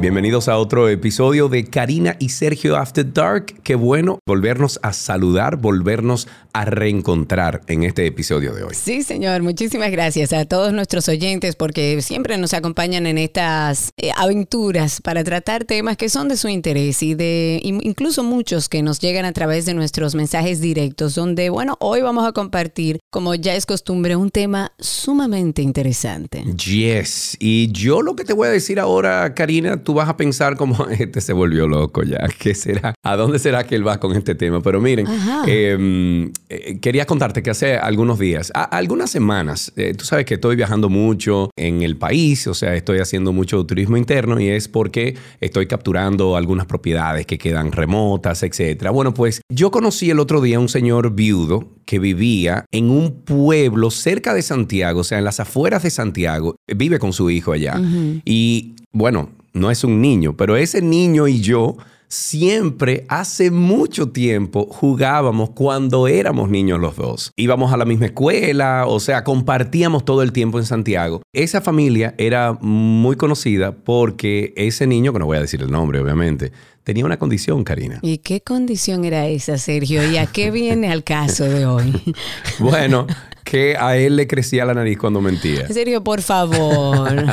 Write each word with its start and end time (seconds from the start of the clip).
Bienvenidos 0.00 0.46
a 0.46 0.56
otro 0.58 0.88
episodio 0.88 1.48
de 1.48 1.64
Karina 1.64 2.14
y 2.20 2.28
Sergio 2.28 2.76
After 2.76 3.12
Dark. 3.12 3.46
Qué 3.64 3.74
bueno 3.74 4.20
volvernos 4.24 4.78
a 4.84 4.92
saludar, 4.92 5.56
volvernos 5.56 6.28
a 6.52 6.64
reencontrar 6.64 7.62
en 7.66 7.82
este 7.82 8.06
episodio 8.06 8.54
de 8.54 8.62
hoy. 8.62 8.74
Sí, 8.74 9.02
señor. 9.02 9.42
Muchísimas 9.42 9.90
gracias 9.90 10.32
a 10.32 10.44
todos 10.44 10.72
nuestros 10.72 11.08
oyentes 11.08 11.56
porque 11.56 12.00
siempre 12.00 12.38
nos 12.38 12.54
acompañan 12.54 13.08
en 13.08 13.18
estas 13.18 13.90
eh, 13.96 14.10
aventuras 14.16 15.00
para 15.00 15.24
tratar 15.24 15.64
temas 15.64 15.96
que 15.96 16.08
son 16.08 16.28
de 16.28 16.36
su 16.36 16.48
interés 16.48 17.02
y 17.02 17.14
de 17.14 17.60
incluso 17.64 18.22
muchos 18.22 18.68
que 18.68 18.82
nos 18.82 19.00
llegan 19.00 19.24
a 19.24 19.32
través 19.32 19.66
de 19.66 19.74
nuestros 19.74 20.14
mensajes 20.14 20.60
directos, 20.60 21.16
donde, 21.16 21.50
bueno, 21.50 21.76
hoy 21.80 22.02
vamos 22.02 22.24
a 22.24 22.30
compartir, 22.30 23.00
como 23.10 23.34
ya 23.34 23.56
es 23.56 23.66
costumbre, 23.66 24.14
un 24.14 24.30
tema 24.30 24.72
sumamente 24.78 25.60
interesante. 25.60 26.44
Yes. 26.54 27.36
Y 27.40 27.72
yo 27.72 28.00
lo 28.02 28.14
que 28.14 28.24
te 28.24 28.32
voy 28.32 28.46
a 28.46 28.52
decir 28.52 28.78
ahora, 28.78 29.34
Karina, 29.34 29.82
tú 29.88 29.94
vas 29.94 30.10
a 30.10 30.18
pensar 30.18 30.54
como 30.54 30.86
este 30.90 31.22
se 31.22 31.32
volvió 31.32 31.66
loco 31.66 32.02
ya. 32.02 32.28
¿Qué 32.38 32.54
será? 32.54 32.92
¿A 33.02 33.16
dónde 33.16 33.38
será 33.38 33.66
que 33.66 33.74
él 33.74 33.88
va 33.88 33.98
con 33.98 34.14
este 34.14 34.34
tema? 34.34 34.60
Pero 34.60 34.82
miren, 34.82 35.06
em, 35.46 36.30
eh, 36.50 36.78
quería 36.78 37.06
contarte 37.06 37.42
que 37.42 37.48
hace 37.48 37.78
algunos 37.78 38.18
días, 38.18 38.52
algunas 38.54 39.10
semanas, 39.10 39.72
eh, 39.76 39.94
tú 39.96 40.04
sabes 40.04 40.26
que 40.26 40.34
estoy 40.34 40.56
viajando 40.56 40.90
mucho 40.90 41.48
en 41.56 41.80
el 41.80 41.96
país, 41.96 42.46
o 42.48 42.52
sea, 42.52 42.74
estoy 42.74 42.98
haciendo 42.98 43.32
mucho 43.32 43.64
turismo 43.64 43.96
interno 43.96 44.38
y 44.38 44.48
es 44.48 44.68
porque 44.68 45.16
estoy 45.40 45.66
capturando 45.66 46.36
algunas 46.36 46.66
propiedades 46.66 47.24
que 47.24 47.38
quedan 47.38 47.72
remotas, 47.72 48.42
etcétera. 48.42 48.90
Bueno, 48.90 49.14
pues 49.14 49.40
yo 49.50 49.70
conocí 49.70 50.10
el 50.10 50.20
otro 50.20 50.42
día 50.42 50.58
a 50.58 50.60
un 50.60 50.68
señor 50.68 51.14
viudo 51.14 51.66
que 51.86 51.98
vivía 51.98 52.66
en 52.72 52.90
un 52.90 53.22
pueblo 53.22 53.90
cerca 53.90 54.34
de 54.34 54.42
Santiago, 54.42 55.00
o 55.00 55.04
sea, 55.04 55.16
en 55.16 55.24
las 55.24 55.40
afueras 55.40 55.82
de 55.82 55.88
Santiago, 55.88 56.56
vive 56.76 56.98
con 56.98 57.14
su 57.14 57.30
hijo 57.30 57.52
allá. 57.52 57.80
Y 58.26 58.74
bueno, 58.92 59.30
no 59.58 59.70
es 59.70 59.84
un 59.84 60.00
niño, 60.00 60.36
pero 60.36 60.56
ese 60.56 60.80
niño 60.80 61.28
y 61.28 61.40
yo 61.40 61.76
siempre 62.08 63.04
hace 63.08 63.50
mucho 63.50 64.10
tiempo 64.10 64.66
jugábamos 64.70 65.50
cuando 65.50 66.08
éramos 66.08 66.48
niños 66.48 66.80
los 66.80 66.96
dos. 66.96 67.32
Íbamos 67.36 67.72
a 67.72 67.76
la 67.76 67.84
misma 67.84 68.06
escuela, 68.06 68.86
o 68.86 68.98
sea, 68.98 69.24
compartíamos 69.24 70.04
todo 70.04 70.22
el 70.22 70.32
tiempo 70.32 70.58
en 70.58 70.64
Santiago. 70.64 71.22
Esa 71.32 71.60
familia 71.60 72.14
era 72.18 72.54
muy 72.60 73.16
conocida 73.16 73.72
porque 73.72 74.54
ese 74.56 74.86
niño, 74.86 75.12
que 75.12 75.18
no 75.18 75.26
voy 75.26 75.36
a 75.36 75.42
decir 75.42 75.60
el 75.60 75.70
nombre 75.70 76.00
obviamente, 76.00 76.52
tenía 76.82 77.04
una 77.04 77.18
condición, 77.18 77.64
Karina. 77.64 77.98
¿Y 78.02 78.18
qué 78.18 78.40
condición 78.40 79.04
era 79.04 79.26
esa, 79.26 79.58
Sergio? 79.58 80.10
¿Y 80.10 80.16
a 80.16 80.26
qué 80.26 80.50
viene 80.50 80.90
al 80.90 81.04
caso 81.04 81.44
de 81.44 81.66
hoy? 81.66 81.92
bueno, 82.58 83.06
que 83.48 83.76
a 83.78 83.96
él 83.96 84.16
le 84.16 84.26
crecía 84.26 84.66
la 84.66 84.74
nariz 84.74 84.98
cuando 84.98 85.22
mentía. 85.22 85.62
En 85.62 85.72
serio, 85.72 86.04
por 86.04 86.20
favor. 86.20 87.24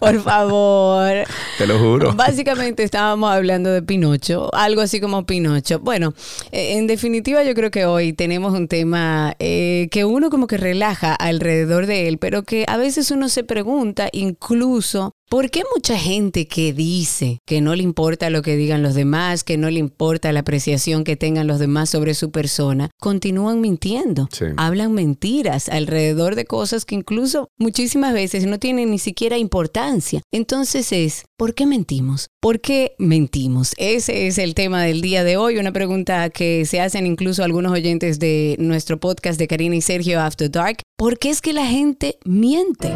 por 0.00 0.20
favor. 0.20 1.12
Te 1.58 1.66
lo 1.68 1.78
juro. 1.78 2.12
Básicamente 2.12 2.82
estábamos 2.82 3.30
hablando 3.30 3.70
de 3.70 3.80
Pinocho, 3.80 4.52
algo 4.52 4.80
así 4.80 5.00
como 5.00 5.26
Pinocho. 5.26 5.78
Bueno, 5.78 6.12
eh, 6.50 6.76
en 6.76 6.88
definitiva 6.88 7.44
yo 7.44 7.54
creo 7.54 7.70
que 7.70 7.86
hoy 7.86 8.12
tenemos 8.12 8.52
un 8.52 8.66
tema 8.66 9.36
eh, 9.38 9.86
que 9.92 10.04
uno 10.04 10.28
como 10.28 10.48
que 10.48 10.56
relaja 10.56 11.14
alrededor 11.14 11.86
de 11.86 12.08
él, 12.08 12.18
pero 12.18 12.42
que 12.42 12.64
a 12.66 12.76
veces 12.76 13.12
uno 13.12 13.28
se 13.28 13.44
pregunta 13.44 14.08
incluso 14.10 15.13
¿Por 15.28 15.50
qué 15.50 15.62
mucha 15.74 15.98
gente 15.98 16.46
que 16.46 16.72
dice 16.72 17.38
que 17.46 17.60
no 17.60 17.74
le 17.74 17.82
importa 17.82 18.30
lo 18.30 18.42
que 18.42 18.56
digan 18.56 18.82
los 18.82 18.94
demás, 18.94 19.42
que 19.42 19.56
no 19.56 19.70
le 19.70 19.80
importa 19.80 20.32
la 20.32 20.40
apreciación 20.40 21.02
que 21.02 21.16
tengan 21.16 21.46
los 21.46 21.58
demás 21.58 21.90
sobre 21.90 22.14
su 22.14 22.30
persona, 22.30 22.90
continúan 23.00 23.60
mintiendo? 23.60 24.28
Hablan 24.56 24.92
mentiras 24.92 25.68
alrededor 25.68 26.36
de 26.36 26.44
cosas 26.44 26.84
que 26.84 26.94
incluso 26.94 27.48
muchísimas 27.58 28.12
veces 28.12 28.46
no 28.46 28.58
tienen 28.58 28.90
ni 28.90 28.98
siquiera 28.98 29.38
importancia. 29.38 30.20
Entonces 30.30 30.92
es, 30.92 31.24
¿por 31.36 31.54
qué 31.54 31.66
mentimos? 31.66 32.28
¿Por 32.40 32.60
qué 32.60 32.94
mentimos? 32.98 33.72
Ese 33.76 34.26
es 34.28 34.38
el 34.38 34.54
tema 34.54 34.82
del 34.82 35.00
día 35.00 35.24
de 35.24 35.36
hoy, 35.36 35.56
una 35.56 35.72
pregunta 35.72 36.30
que 36.30 36.64
se 36.66 36.80
hacen 36.80 37.06
incluso 37.06 37.42
algunos 37.42 37.72
oyentes 37.72 38.18
de 38.18 38.56
nuestro 38.60 39.00
podcast 39.00 39.38
de 39.38 39.48
Karina 39.48 39.74
y 39.74 39.80
Sergio 39.80 40.20
After 40.20 40.50
Dark. 40.50 40.78
¿Por 40.96 41.18
qué 41.18 41.30
es 41.30 41.40
que 41.40 41.52
la 41.52 41.66
gente 41.66 42.18
miente? 42.24 42.92